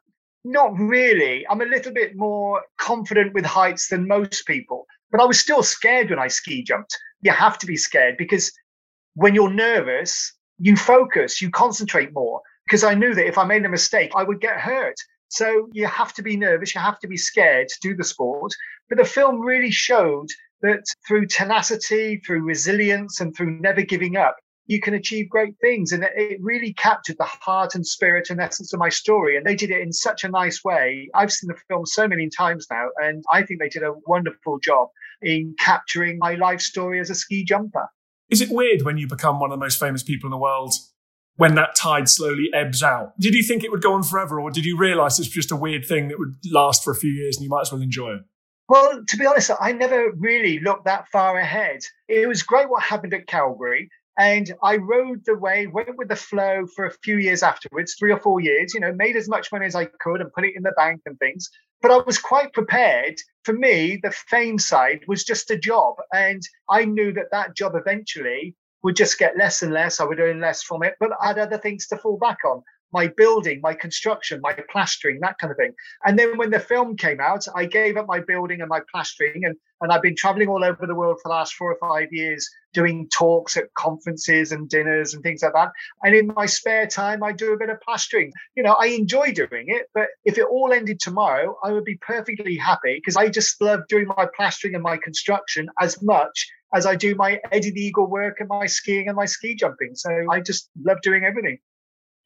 not 0.44 0.72
really. 0.78 1.46
I'm 1.50 1.60
a 1.60 1.66
little 1.66 1.92
bit 1.92 2.16
more 2.16 2.62
confident 2.78 3.34
with 3.34 3.44
heights 3.44 3.88
than 3.88 4.06
most 4.06 4.46
people, 4.46 4.86
but 5.10 5.20
I 5.20 5.24
was 5.24 5.38
still 5.40 5.62
scared 5.62 6.10
when 6.10 6.18
I 6.18 6.28
ski 6.28 6.62
jumped. 6.62 6.96
You 7.22 7.32
have 7.32 7.58
to 7.58 7.66
be 7.66 7.76
scared 7.76 8.16
because 8.16 8.52
when 9.14 9.34
you're 9.34 9.52
nervous, 9.52 10.32
you 10.58 10.76
focus, 10.76 11.42
you 11.42 11.50
concentrate 11.50 12.12
more. 12.12 12.40
Because 12.66 12.84
I 12.84 12.94
knew 12.94 13.14
that 13.14 13.26
if 13.26 13.38
I 13.38 13.44
made 13.44 13.64
a 13.64 13.68
mistake, 13.68 14.12
I 14.16 14.24
would 14.24 14.40
get 14.40 14.60
hurt. 14.60 14.96
So 15.28 15.68
you 15.72 15.86
have 15.86 16.12
to 16.14 16.22
be 16.22 16.36
nervous, 16.36 16.74
you 16.74 16.80
have 16.80 16.98
to 17.00 17.08
be 17.08 17.16
scared 17.16 17.68
to 17.68 17.76
do 17.80 17.96
the 17.96 18.04
sport. 18.04 18.52
But 18.88 18.98
the 18.98 19.04
film 19.04 19.40
really 19.40 19.70
showed 19.70 20.28
that 20.62 20.84
through 21.06 21.26
tenacity, 21.26 22.20
through 22.24 22.42
resilience, 22.42 23.20
and 23.20 23.36
through 23.36 23.58
never 23.60 23.82
giving 23.82 24.16
up, 24.16 24.36
you 24.66 24.80
can 24.80 24.94
achieve 24.94 25.28
great 25.28 25.54
things. 25.60 25.92
And 25.92 26.04
it 26.16 26.38
really 26.40 26.72
captured 26.74 27.16
the 27.18 27.24
heart 27.24 27.74
and 27.74 27.86
spirit 27.86 28.30
and 28.30 28.40
essence 28.40 28.72
of 28.72 28.80
my 28.80 28.88
story. 28.88 29.36
And 29.36 29.46
they 29.46 29.54
did 29.54 29.70
it 29.70 29.80
in 29.80 29.92
such 29.92 30.24
a 30.24 30.28
nice 30.28 30.64
way. 30.64 31.08
I've 31.14 31.32
seen 31.32 31.48
the 31.48 31.56
film 31.68 31.86
so 31.86 32.08
many 32.08 32.28
times 32.28 32.66
now, 32.70 32.88
and 33.02 33.22
I 33.32 33.42
think 33.42 33.60
they 33.60 33.68
did 33.68 33.82
a 33.82 33.94
wonderful 34.06 34.58
job 34.58 34.88
in 35.22 35.54
capturing 35.58 36.18
my 36.18 36.34
life 36.34 36.60
story 36.60 37.00
as 37.00 37.10
a 37.10 37.14
ski 37.14 37.44
jumper. 37.44 37.88
Is 38.28 38.40
it 38.40 38.50
weird 38.50 38.82
when 38.82 38.98
you 38.98 39.06
become 39.06 39.38
one 39.38 39.52
of 39.52 39.58
the 39.58 39.64
most 39.64 39.78
famous 39.78 40.02
people 40.02 40.26
in 40.26 40.32
the 40.32 40.36
world 40.36 40.74
when 41.36 41.54
that 41.54 41.76
tide 41.76 42.08
slowly 42.08 42.48
ebbs 42.52 42.82
out? 42.82 43.12
Did 43.20 43.34
you 43.34 43.42
think 43.42 43.62
it 43.62 43.70
would 43.70 43.82
go 43.82 43.92
on 43.92 44.02
forever, 44.02 44.40
or 44.40 44.50
did 44.50 44.64
you 44.64 44.76
realize 44.76 45.18
it's 45.18 45.28
just 45.28 45.52
a 45.52 45.56
weird 45.56 45.86
thing 45.86 46.08
that 46.08 46.18
would 46.18 46.34
last 46.50 46.82
for 46.82 46.90
a 46.90 46.96
few 46.96 47.10
years 47.10 47.36
and 47.36 47.44
you 47.44 47.50
might 47.50 47.62
as 47.62 47.72
well 47.72 47.80
enjoy 47.80 48.14
it? 48.14 48.22
Well, 48.68 49.04
to 49.06 49.16
be 49.16 49.26
honest, 49.26 49.52
I 49.60 49.72
never 49.72 50.10
really 50.12 50.58
looked 50.58 50.86
that 50.86 51.08
far 51.08 51.38
ahead. 51.38 51.80
It 52.08 52.26
was 52.26 52.42
great 52.42 52.68
what 52.68 52.82
happened 52.82 53.14
at 53.14 53.28
Calgary. 53.28 53.88
And 54.18 54.52
I 54.62 54.76
rode 54.76 55.24
the 55.24 55.36
way, 55.36 55.66
went 55.66 55.96
with 55.96 56.08
the 56.08 56.16
flow 56.16 56.66
for 56.74 56.86
a 56.86 56.94
few 57.04 57.18
years 57.18 57.42
afterwards, 57.42 57.94
three 57.94 58.10
or 58.10 58.18
four 58.18 58.40
years, 58.40 58.72
you 58.74 58.80
know, 58.80 58.92
made 58.94 59.14
as 59.14 59.28
much 59.28 59.52
money 59.52 59.66
as 59.66 59.74
I 59.74 59.84
could 60.00 60.20
and 60.20 60.32
put 60.32 60.44
it 60.46 60.56
in 60.56 60.62
the 60.62 60.72
bank 60.72 61.02
and 61.06 61.18
things. 61.18 61.50
But 61.82 61.90
I 61.90 61.98
was 61.98 62.18
quite 62.18 62.52
prepared. 62.54 63.16
For 63.44 63.52
me, 63.52 64.00
the 64.02 64.10
fame 64.10 64.58
side 64.58 65.00
was 65.06 65.22
just 65.22 65.50
a 65.50 65.58
job. 65.58 65.96
And 66.12 66.42
I 66.68 66.86
knew 66.86 67.12
that 67.12 67.30
that 67.30 67.54
job 67.54 67.74
eventually 67.76 68.56
would 68.82 68.96
just 68.96 69.18
get 69.18 69.36
less 69.36 69.62
and 69.62 69.72
less. 69.72 70.00
I 70.00 70.04
would 70.04 70.18
earn 70.18 70.40
less 70.40 70.62
from 70.62 70.82
it, 70.82 70.94
but 70.98 71.10
I 71.22 71.28
had 71.28 71.38
other 71.38 71.58
things 71.58 71.86
to 71.88 71.98
fall 71.98 72.16
back 72.16 72.38
on 72.44 72.62
my 72.96 73.08
building, 73.08 73.60
my 73.62 73.74
construction, 73.74 74.40
my 74.40 74.54
plastering, 74.72 75.20
that 75.20 75.36
kind 75.38 75.50
of 75.50 75.58
thing. 75.58 75.72
And 76.06 76.18
then 76.18 76.38
when 76.38 76.50
the 76.50 76.58
film 76.58 76.96
came 76.96 77.20
out, 77.20 77.44
I 77.54 77.66
gave 77.66 77.98
up 77.98 78.06
my 78.06 78.20
building 78.20 78.62
and 78.62 78.70
my 78.70 78.80
plastering, 78.90 79.44
and, 79.44 79.54
and 79.82 79.92
I've 79.92 80.00
been 80.00 80.16
traveling 80.16 80.48
all 80.48 80.64
over 80.64 80.86
the 80.86 80.94
world 80.94 81.18
for 81.22 81.28
the 81.28 81.34
last 81.34 81.52
four 81.56 81.70
or 81.70 81.78
five 81.78 82.08
years 82.10 82.48
doing 82.72 83.06
talks 83.12 83.58
at 83.58 83.72
conferences 83.74 84.52
and 84.52 84.70
dinners 84.70 85.12
and 85.12 85.22
things 85.22 85.42
like 85.42 85.52
that. 85.52 85.72
And 86.04 86.14
in 86.14 86.32
my 86.34 86.46
spare 86.46 86.86
time, 86.86 87.22
I 87.22 87.32
do 87.32 87.52
a 87.52 87.58
bit 87.58 87.68
of 87.68 87.78
plastering. 87.82 88.32
You 88.56 88.62
know, 88.62 88.76
I 88.80 88.86
enjoy 88.86 89.32
doing 89.32 89.66
it, 89.66 89.90
but 89.92 90.08
if 90.24 90.38
it 90.38 90.46
all 90.46 90.72
ended 90.72 90.98
tomorrow, 90.98 91.58
I 91.62 91.72
would 91.72 91.84
be 91.84 91.98
perfectly 91.98 92.56
happy 92.56 92.94
because 92.94 93.16
I 93.18 93.28
just 93.28 93.60
love 93.60 93.80
doing 93.90 94.06
my 94.06 94.26
plastering 94.34 94.74
and 94.74 94.82
my 94.82 94.96
construction 94.96 95.68
as 95.82 96.02
much 96.02 96.48
as 96.74 96.86
I 96.86 96.96
do 96.96 97.14
my 97.14 97.40
Eddie 97.52 97.72
the 97.72 97.80
Eagle 97.80 98.06
work 98.06 98.40
and 98.40 98.48
my 98.48 98.64
skiing 98.64 99.08
and 99.08 99.16
my 99.16 99.26
ski 99.26 99.54
jumping. 99.54 99.94
So 99.94 100.10
I 100.30 100.40
just 100.40 100.70
love 100.82 101.02
doing 101.02 101.24
everything 101.24 101.58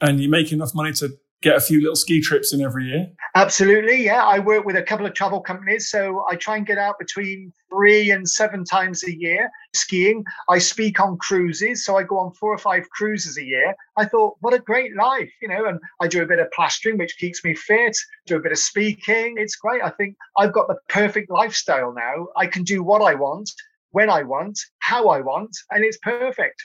and 0.00 0.20
you 0.20 0.28
make 0.28 0.52
enough 0.52 0.74
money 0.74 0.92
to 0.94 1.10
get 1.42 1.56
a 1.56 1.60
few 1.60 1.80
little 1.80 1.96
ski 1.96 2.20
trips 2.20 2.52
in 2.52 2.60
every 2.60 2.84
year? 2.86 3.08
Absolutely, 3.34 4.04
yeah. 4.04 4.24
I 4.24 4.38
work 4.38 4.64
with 4.64 4.76
a 4.76 4.82
couple 4.82 5.06
of 5.06 5.14
travel 5.14 5.40
companies, 5.40 5.88
so 5.88 6.24
I 6.30 6.36
try 6.36 6.56
and 6.56 6.66
get 6.66 6.76
out 6.76 6.98
between 6.98 7.52
three 7.70 8.10
and 8.10 8.28
seven 8.28 8.64
times 8.64 9.04
a 9.04 9.16
year 9.16 9.50
skiing. 9.74 10.24
I 10.48 10.58
speak 10.58 11.00
on 11.00 11.16
cruises, 11.16 11.84
so 11.84 11.96
I 11.96 12.02
go 12.02 12.18
on 12.18 12.32
four 12.34 12.52
or 12.52 12.58
five 12.58 12.88
cruises 12.90 13.38
a 13.38 13.44
year. 13.44 13.74
I 13.96 14.04
thought, 14.04 14.36
what 14.40 14.52
a 14.52 14.58
great 14.58 14.94
life, 14.96 15.30
you 15.40 15.48
know, 15.48 15.64
and 15.66 15.78
I 16.02 16.08
do 16.08 16.22
a 16.22 16.26
bit 16.26 16.40
of 16.40 16.50
plastering, 16.50 16.98
which 16.98 17.16
keeps 17.16 17.42
me 17.44 17.54
fit, 17.54 17.96
do 18.26 18.36
a 18.36 18.40
bit 18.40 18.52
of 18.52 18.58
speaking. 18.58 19.36
It's 19.38 19.56
great. 19.56 19.82
I 19.82 19.90
think 19.90 20.16
I've 20.36 20.52
got 20.52 20.68
the 20.68 20.76
perfect 20.88 21.30
lifestyle 21.30 21.94
now. 21.94 22.28
I 22.36 22.46
can 22.46 22.64
do 22.64 22.82
what 22.82 23.00
I 23.00 23.14
want, 23.14 23.50
when 23.92 24.10
I 24.10 24.24
want, 24.24 24.58
how 24.80 25.08
I 25.08 25.20
want, 25.20 25.56
and 25.70 25.84
it's 25.84 25.98
perfect. 25.98 26.62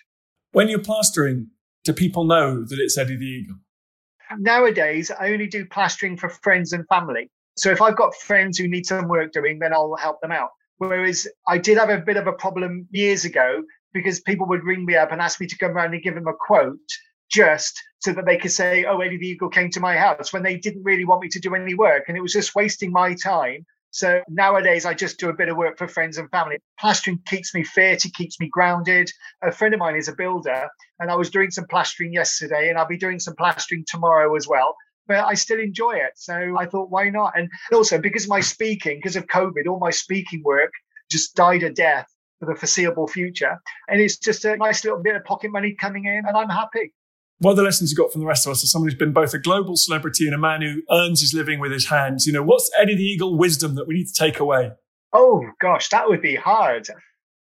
When 0.52 0.68
you're 0.68 0.80
plastering, 0.80 1.50
do 1.86 1.94
people 1.94 2.26
know 2.26 2.64
that 2.66 2.80
it's 2.80 2.98
Eddie 2.98 3.16
the 3.16 3.26
Eagle? 3.26 3.56
Nowadays, 4.38 5.12
I 5.12 5.32
only 5.32 5.48
do 5.48 5.66
plastering 5.66 6.18
for 6.18 6.30
friends 6.30 6.74
and 6.74 6.86
family. 6.88 7.30
So 7.58 7.72
if 7.72 7.82
I've 7.82 7.96
got 7.96 8.16
friends 8.16 8.58
who 8.58 8.68
need 8.68 8.86
some 8.86 9.08
work 9.08 9.32
doing, 9.32 9.60
then 9.60 9.72
I'll 9.72 9.96
help 9.96 10.20
them 10.20 10.32
out. 10.32 10.50
Whereas 10.78 11.28
I 11.48 11.60
did 11.60 11.78
have 11.78 11.90
a 11.90 12.00
bit 12.00 12.18
of 12.18 12.28
a 12.28 12.34
problem 12.34 12.88
years 12.92 13.24
ago 13.24 13.64
because 13.94 14.20
people 14.20 14.48
would 14.48 14.64
ring 14.64 14.84
me 14.84 14.96
up 14.96 15.12
and 15.12 15.22
ask 15.22 15.40
me 15.40 15.48
to 15.48 15.58
come 15.58 15.72
around 15.72 15.94
and 15.94 16.04
give 16.04 16.16
them 16.16 16.28
a 16.28 16.34
quote 16.34 16.78
just 17.32 17.82
so 18.00 18.12
that 18.14 18.26
they 18.26 18.38
could 18.38 18.52
say, 18.52 18.84
Oh, 18.84 19.00
Eddie 19.00 19.18
the 19.18 19.28
Eagle 19.28 19.50
came 19.50 19.70
to 19.72 19.80
my 19.80 19.96
house 19.96 20.34
when 20.34 20.44
they 20.44 20.58
didn't 20.58 20.84
really 20.84 21.06
want 21.06 21.22
me 21.22 21.30
to 21.30 21.40
do 21.40 21.56
any 21.56 21.76
work. 21.76 22.06
And 22.08 22.18
it 22.18 22.22
was 22.22 22.34
just 22.34 22.56
wasting 22.56 22.92
my 22.92 23.14
time 23.14 23.66
so 23.96 24.22
nowadays, 24.28 24.86
I 24.86 24.94
just 24.94 25.18
do 25.18 25.30
a 25.30 25.34
bit 25.34 25.48
of 25.48 25.56
work 25.56 25.78
for 25.78 25.88
friends 25.88 26.18
and 26.18 26.30
family. 26.30 26.58
Plastering 26.78 27.18
keeps 27.26 27.56
me 27.56 27.64
fit, 27.64 28.04
it 28.04 28.14
keeps 28.14 28.38
me 28.42 28.50
grounded. 28.50 29.10
A 29.42 29.54
friend 29.54 29.74
of 29.74 29.80
mine 29.80 29.96
is 29.96 30.10
a 30.10 30.14
builder, 30.14 30.68
and 31.00 31.10
I 31.10 31.16
was 31.16 31.30
doing 31.30 31.50
some 31.50 31.66
plastering 31.70 32.12
yesterday, 32.12 32.68
and 32.68 32.78
I'll 32.78 32.86
be 32.86 32.98
doing 32.98 33.22
some 33.22 33.38
plastering 33.38 33.86
tomorrow 33.88 34.36
as 34.36 34.50
well. 34.50 34.76
But 35.08 35.24
I 35.24 35.34
still 35.34 35.62
enjoy 35.62 35.94
it. 35.94 36.12
So 36.18 36.58
I 36.60 36.66
thought, 36.66 36.90
why 36.90 37.10
not? 37.10 37.40
And 37.40 37.50
also, 37.72 37.98
because 37.98 38.28
my 38.28 38.42
speaking, 38.42 38.98
because 38.98 39.16
of 39.16 39.28
COVID, 39.28 39.66
all 39.66 39.80
my 39.80 39.92
speaking 39.92 40.44
work 40.44 40.74
just 41.10 41.34
died 41.34 41.64
a 41.64 41.72
death 41.72 42.14
for 42.42 42.48
the 42.48 42.60
foreseeable 42.60 43.08
future. 43.08 43.58
And 43.88 44.02
it's 44.02 44.18
just 44.18 44.44
a 44.44 44.58
nice 44.58 44.84
little 44.84 45.02
bit 45.02 45.16
of 45.16 45.24
pocket 45.24 45.54
money 45.54 45.74
coming 45.74 46.04
in, 46.04 46.26
and 46.28 46.36
I'm 46.36 46.50
happy. 46.50 46.92
What 47.40 47.52
are 47.52 47.56
the 47.56 47.64
lessons 47.64 47.92
you 47.92 47.98
got 47.98 48.14
from 48.14 48.22
the 48.22 48.28
rest 48.28 48.48
of 48.48 48.52
us 48.52 48.64
as 48.64 48.72
someone 48.72 48.90
who's 48.90 48.98
been 48.98 49.12
both 49.12 49.34
a 49.34 49.40
global 49.40 49.76
celebrity 49.76 50.26
and 50.26 50.34
a 50.34 50.38
man 50.38 50.62
who 50.62 50.82
earns 50.90 51.20
his 51.20 51.34
living 51.34 51.60
with 51.60 51.72
his 51.72 51.90
hands? 51.90 52.26
You 52.26 52.32
know, 52.32 52.44
what's 52.44 52.72
Eddie 52.78 52.96
the 52.96 53.04
Eagle 53.04 53.38
wisdom 53.38 53.76
that 53.76 53.88
we 53.88 53.96
need 53.96 54.08
to 54.08 54.14
take 54.14 54.40
away? 54.40 54.72
Oh, 55.12 55.44
gosh, 55.60 55.90
that 55.90 56.08
would 56.08 56.22
be 56.22 56.36
hard. 56.36 56.88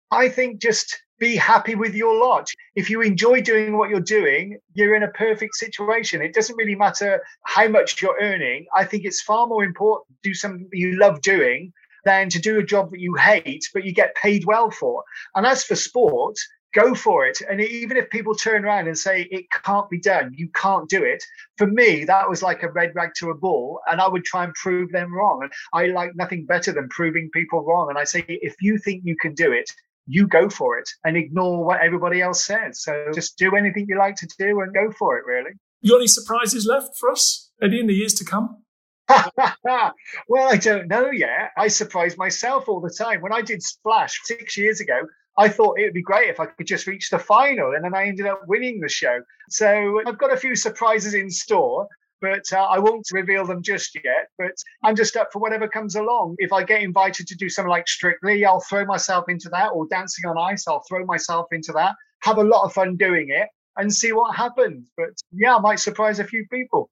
I 0.10 0.30
think 0.30 0.62
just 0.62 1.02
be 1.20 1.36
happy 1.36 1.76
with 1.76 1.96
your 1.96 2.18
lot. 2.18 2.50
If 2.76 2.90
you 2.90 3.02
enjoy 3.02 3.42
doing 3.42 3.78
what 3.78 3.90
you're 3.90 4.00
doing, 4.00 4.58
you're 4.74 4.96
in 4.96 5.04
a 5.04 5.10
perfect 5.10 5.56
situation. 5.56 6.22
It 6.22 6.34
doesn't 6.34 6.56
really 6.56 6.76
matter 6.76 7.22
how 7.44 7.68
much 7.68 8.02
you're 8.02 8.18
earning. 8.22 8.66
I 8.76 8.86
think 8.86 9.04
it's 9.04 9.22
far 9.22 9.48
more 9.48 9.64
important 9.64 10.08
to 10.10 10.30
do 10.30 10.34
something 10.34 10.68
that 10.72 10.78
you 10.78 10.98
love 10.98 11.22
doing 11.22 11.74
than 12.06 12.30
to 12.30 12.40
do 12.40 12.60
a 12.60 12.64
job 12.64 12.92
that 12.92 13.00
you 13.00 13.16
hate, 13.16 13.64
but 13.74 13.86
you 13.86 13.94
get 13.94 14.16
paid 14.16 14.46
well 14.46 14.72
for. 14.72 15.04
And 15.36 15.46
as 15.46 15.64
for 15.64 15.76
sport, 15.76 16.36
go 16.74 16.94
for 16.96 17.26
it. 17.26 17.40
And 17.50 17.62
even 17.62 17.98
if 17.98 18.10
people 18.10 18.36
turn 18.36 18.66
around 18.66 18.88
and 18.88 18.98
say 18.98 19.24
it 19.24 19.46
can't 19.52 19.90
be 19.90 20.00
done, 20.00 20.34
you 20.36 20.50
can't 20.56 20.90
do 20.90 21.04
it. 21.04 21.24
For 21.58 21.68
me, 21.68 22.04
that 22.06 22.30
was 22.30 22.42
like 22.42 22.64
a 22.64 22.72
red 22.72 22.94
rag 22.96 23.12
to 23.18 23.30
a 23.30 23.36
bull, 23.36 23.80
and 23.90 24.02
I 24.02 24.08
would 24.08 24.26
try 24.26 24.44
and 24.44 24.54
prove 24.54 24.92
them 24.92 25.14
wrong. 25.14 25.42
And 25.44 25.52
I 25.74 25.88
like 25.88 26.16
nothing 26.16 26.46
better 26.46 26.72
than 26.72 26.90
proving 26.90 27.30
people 27.34 27.64
wrong. 27.64 27.90
And 27.90 27.98
I 27.98 28.04
say, 28.04 28.26
if 28.28 28.56
you 28.62 28.78
think 28.78 29.04
you 29.06 29.16
can 29.22 29.34
do 29.34 29.52
it, 29.52 29.70
you 30.06 30.28
go 30.28 30.50
for 30.50 30.78
it 30.78 30.90
and 31.06 31.16
ignore 31.16 31.64
what 31.64 31.82
everybody 31.82 32.22
else 32.22 32.46
says. 32.46 32.82
So 32.82 33.06
just 33.14 33.38
do 33.38 33.56
anything 33.56 33.86
you 33.88 33.98
like 33.98 34.16
to 34.18 34.28
do 34.38 34.62
and 34.62 34.74
go 34.74 34.92
for 34.92 35.18
it, 35.18 35.26
really. 35.26 35.52
You 35.82 35.92
got 35.92 35.98
any 35.98 36.08
surprises 36.08 36.66
left 36.66 36.98
for 36.98 37.12
us, 37.12 37.52
Eddie, 37.62 37.80
in 37.80 37.88
the 37.88 37.94
years 37.94 38.14
to 38.16 38.26
come? 38.26 38.64
well, 39.08 40.50
I 40.50 40.58
don't 40.58 40.88
know 40.88 41.12
yet. 41.12 41.52
I 41.58 41.68
surprise 41.68 42.18
myself 42.18 42.68
all 42.68 42.80
the 42.80 42.90
time. 42.90 43.22
When 43.22 43.34
I 43.34 43.42
did 43.42 43.62
Splash 43.62 44.20
six 44.24 44.58
years 44.58 44.80
ago, 44.80 45.02
I 45.38 45.50
thought 45.50 45.80
it 45.80 45.84
would 45.84 45.94
be 45.94 46.02
great 46.02 46.30
if 46.30 46.40
I 46.40 46.46
could 46.46 46.68
just 46.68 46.88
reach 46.88 47.10
the 47.10 47.20
final, 47.20 47.74
and 47.74 47.84
then 47.84 47.96
I 47.96 48.06
ended 48.06 48.28
up 48.28 48.42
winning 48.48 48.80
the 48.80 48.90
show. 48.90 49.22
So 49.50 50.02
I've 50.06 50.18
got 50.18 50.32
a 50.32 50.38
few 50.38 50.56
surprises 50.56 51.16
in 51.16 51.30
store, 51.30 51.88
but 52.22 52.44
uh, 52.54 52.64
I 52.64 52.80
won't 52.80 53.06
reveal 53.12 53.46
them 53.46 53.64
just 53.64 53.96
yet. 53.96 54.28
But 54.38 54.52
I'm 54.84 54.96
just 54.96 55.18
up 55.18 55.30
for 55.34 55.40
whatever 55.40 55.68
comes 55.68 55.96
along. 55.96 56.36
If 56.38 56.54
I 56.54 56.64
get 56.64 56.82
invited 56.82 57.28
to 57.28 57.36
do 57.36 57.50
something 57.50 57.70
like 57.70 57.88
Strictly, 57.88 58.46
I'll 58.46 58.62
throw 58.62 58.86
myself 58.86 59.26
into 59.28 59.50
that, 59.50 59.70
or 59.70 59.88
Dancing 59.88 60.30
on 60.30 60.38
Ice, 60.38 60.68
I'll 60.68 60.84
throw 60.88 61.06
myself 61.06 61.48
into 61.52 61.72
that. 61.74 61.96
Have 62.22 62.38
a 62.38 62.44
lot 62.44 62.64
of 62.64 62.74
fun 62.74 62.96
doing 62.96 63.30
it 63.30 63.50
and 63.78 63.94
see 63.94 64.14
what 64.14 64.36
happens. 64.36 64.86
But 64.96 65.10
yeah, 65.32 65.56
I 65.56 65.60
might 65.60 65.80
surprise 65.80 66.20
a 66.20 66.24
few 66.24 66.46
people. 66.52 66.90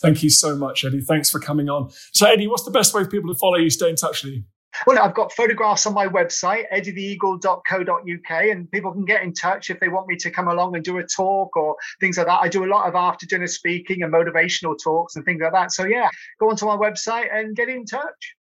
Thank 0.00 0.24
you 0.24 0.30
so 0.30 0.56
much, 0.56 0.84
Eddie. 0.84 1.00
Thanks 1.00 1.30
for 1.30 1.38
coming 1.38 1.68
on. 1.68 1.90
So, 2.12 2.26
Eddie, 2.26 2.48
what's 2.48 2.64
the 2.64 2.72
best 2.72 2.92
way 2.92 3.04
for 3.04 3.10
people 3.10 3.32
to 3.32 3.38
follow 3.38 3.56
you, 3.56 3.70
stay 3.70 3.88
in 3.88 3.94
touch 3.94 4.24
with 4.24 4.32
you? 4.32 4.42
Well, 4.86 4.98
I've 4.98 5.14
got 5.14 5.32
photographs 5.32 5.86
on 5.86 5.94
my 5.94 6.06
website, 6.06 6.64
eddietheeagle.co.uk, 6.72 8.30
and 8.30 8.70
people 8.70 8.92
can 8.92 9.04
get 9.04 9.22
in 9.22 9.32
touch 9.32 9.70
if 9.70 9.78
they 9.80 9.88
want 9.88 10.08
me 10.08 10.16
to 10.16 10.30
come 10.30 10.48
along 10.48 10.74
and 10.74 10.84
do 10.84 10.98
a 10.98 11.04
talk 11.04 11.56
or 11.56 11.76
things 12.00 12.18
like 12.18 12.26
that. 12.26 12.40
I 12.40 12.48
do 12.48 12.64
a 12.64 12.66
lot 12.66 12.88
of 12.88 12.94
after 12.94 13.26
dinner 13.26 13.46
speaking 13.46 14.02
and 14.02 14.12
motivational 14.12 14.76
talks 14.82 15.16
and 15.16 15.24
things 15.24 15.40
like 15.42 15.52
that. 15.52 15.72
So, 15.72 15.84
yeah, 15.84 16.08
go 16.40 16.50
onto 16.50 16.66
my 16.66 16.76
website 16.76 17.34
and 17.34 17.54
get 17.54 17.68
in 17.68 17.84
touch. 17.84 18.36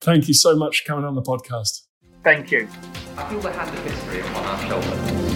Thank 0.00 0.28
you 0.28 0.34
so 0.34 0.56
much 0.56 0.82
for 0.82 0.88
coming 0.88 1.04
on 1.04 1.14
the 1.14 1.22
podcast. 1.22 1.82
Thank 2.22 2.50
you. 2.50 2.68
I 3.16 3.28
feel 3.28 3.40
the 3.40 3.52
hand 3.52 3.76
of 3.76 3.84
history 3.84 4.20
upon 4.20 4.44
our 4.44 4.60
shoulders. 4.66 5.34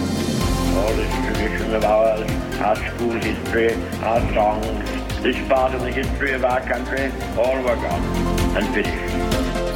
All 0.75 0.93
this 0.93 1.13
tradition 1.25 1.73
of 1.75 1.83
ours, 1.83 2.31
our 2.59 2.75
school 2.75 3.11
history, 3.11 3.73
our 4.03 4.33
songs, 4.33 4.89
this 5.21 5.47
part 5.47 5.73
of 5.73 5.81
the 5.81 5.91
history 5.91 6.33
of 6.33 6.45
our 6.45 6.61
country, 6.61 7.11
all 7.37 7.57
were 7.57 7.75
gone 7.75 8.03
and 8.55 8.67
finished. 8.73 9.38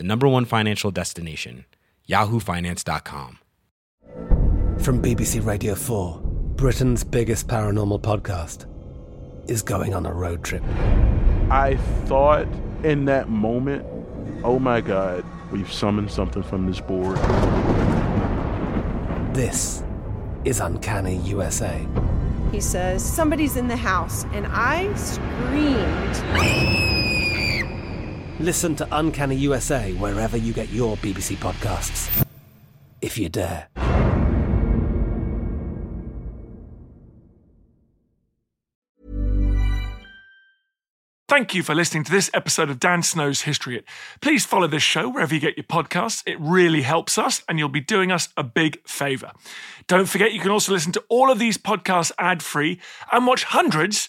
the 0.00 0.06
number 0.06 0.26
one 0.26 0.46
financial 0.46 0.90
destination, 0.90 1.66
yahoofinance.com. 2.08 3.38
From 4.78 5.02
BBC 5.02 5.44
Radio 5.44 5.74
4, 5.74 6.22
Britain's 6.56 7.04
biggest 7.04 7.48
paranormal 7.48 8.00
podcast 8.00 8.64
is 9.46 9.60
going 9.60 9.92
on 9.92 10.06
a 10.06 10.12
road 10.14 10.42
trip. 10.42 10.62
I 11.50 11.76
thought 12.06 12.46
in 12.82 13.04
that 13.04 13.28
moment, 13.28 13.84
oh 14.42 14.58
my 14.58 14.80
God, 14.80 15.22
we've 15.52 15.70
summoned 15.70 16.10
something 16.10 16.44
from 16.44 16.66
this 16.66 16.80
board. 16.80 17.18
This 19.34 19.82
is 20.46 20.60
Uncanny 20.60 21.16
USA. 21.16 21.86
He 22.52 22.62
says, 22.62 23.04
Somebody's 23.04 23.58
in 23.58 23.68
the 23.68 23.76
house, 23.76 24.24
and 24.32 24.46
I 24.46 24.94
screamed. 24.94 26.99
Listen 28.40 28.74
to 28.76 28.88
Uncanny 28.90 29.36
USA 29.36 29.92
wherever 29.92 30.34
you 30.34 30.54
get 30.54 30.70
your 30.70 30.96
BBC 30.96 31.36
podcasts, 31.36 32.26
if 33.02 33.18
you 33.18 33.28
dare. 33.28 33.68
Thank 41.28 41.54
you 41.54 41.62
for 41.62 41.74
listening 41.74 42.02
to 42.04 42.10
this 42.10 42.30
episode 42.32 42.70
of 42.70 42.80
Dan 42.80 43.02
Snow's 43.02 43.42
History 43.42 43.74
Hit. 43.74 43.84
Please 44.22 44.46
follow 44.46 44.66
this 44.66 44.82
show 44.82 45.10
wherever 45.10 45.34
you 45.34 45.40
get 45.40 45.58
your 45.58 45.64
podcasts. 45.64 46.22
It 46.26 46.40
really 46.40 46.80
helps 46.80 47.18
us, 47.18 47.44
and 47.46 47.58
you'll 47.58 47.68
be 47.68 47.80
doing 47.80 48.10
us 48.10 48.30
a 48.38 48.42
big 48.42 48.80
favour. 48.88 49.32
Don't 49.86 50.08
forget, 50.08 50.32
you 50.32 50.40
can 50.40 50.50
also 50.50 50.72
listen 50.72 50.92
to 50.92 51.04
all 51.10 51.30
of 51.30 51.38
these 51.38 51.58
podcasts 51.58 52.10
ad 52.18 52.42
free 52.42 52.80
and 53.12 53.26
watch 53.26 53.44
hundreds 53.44 54.08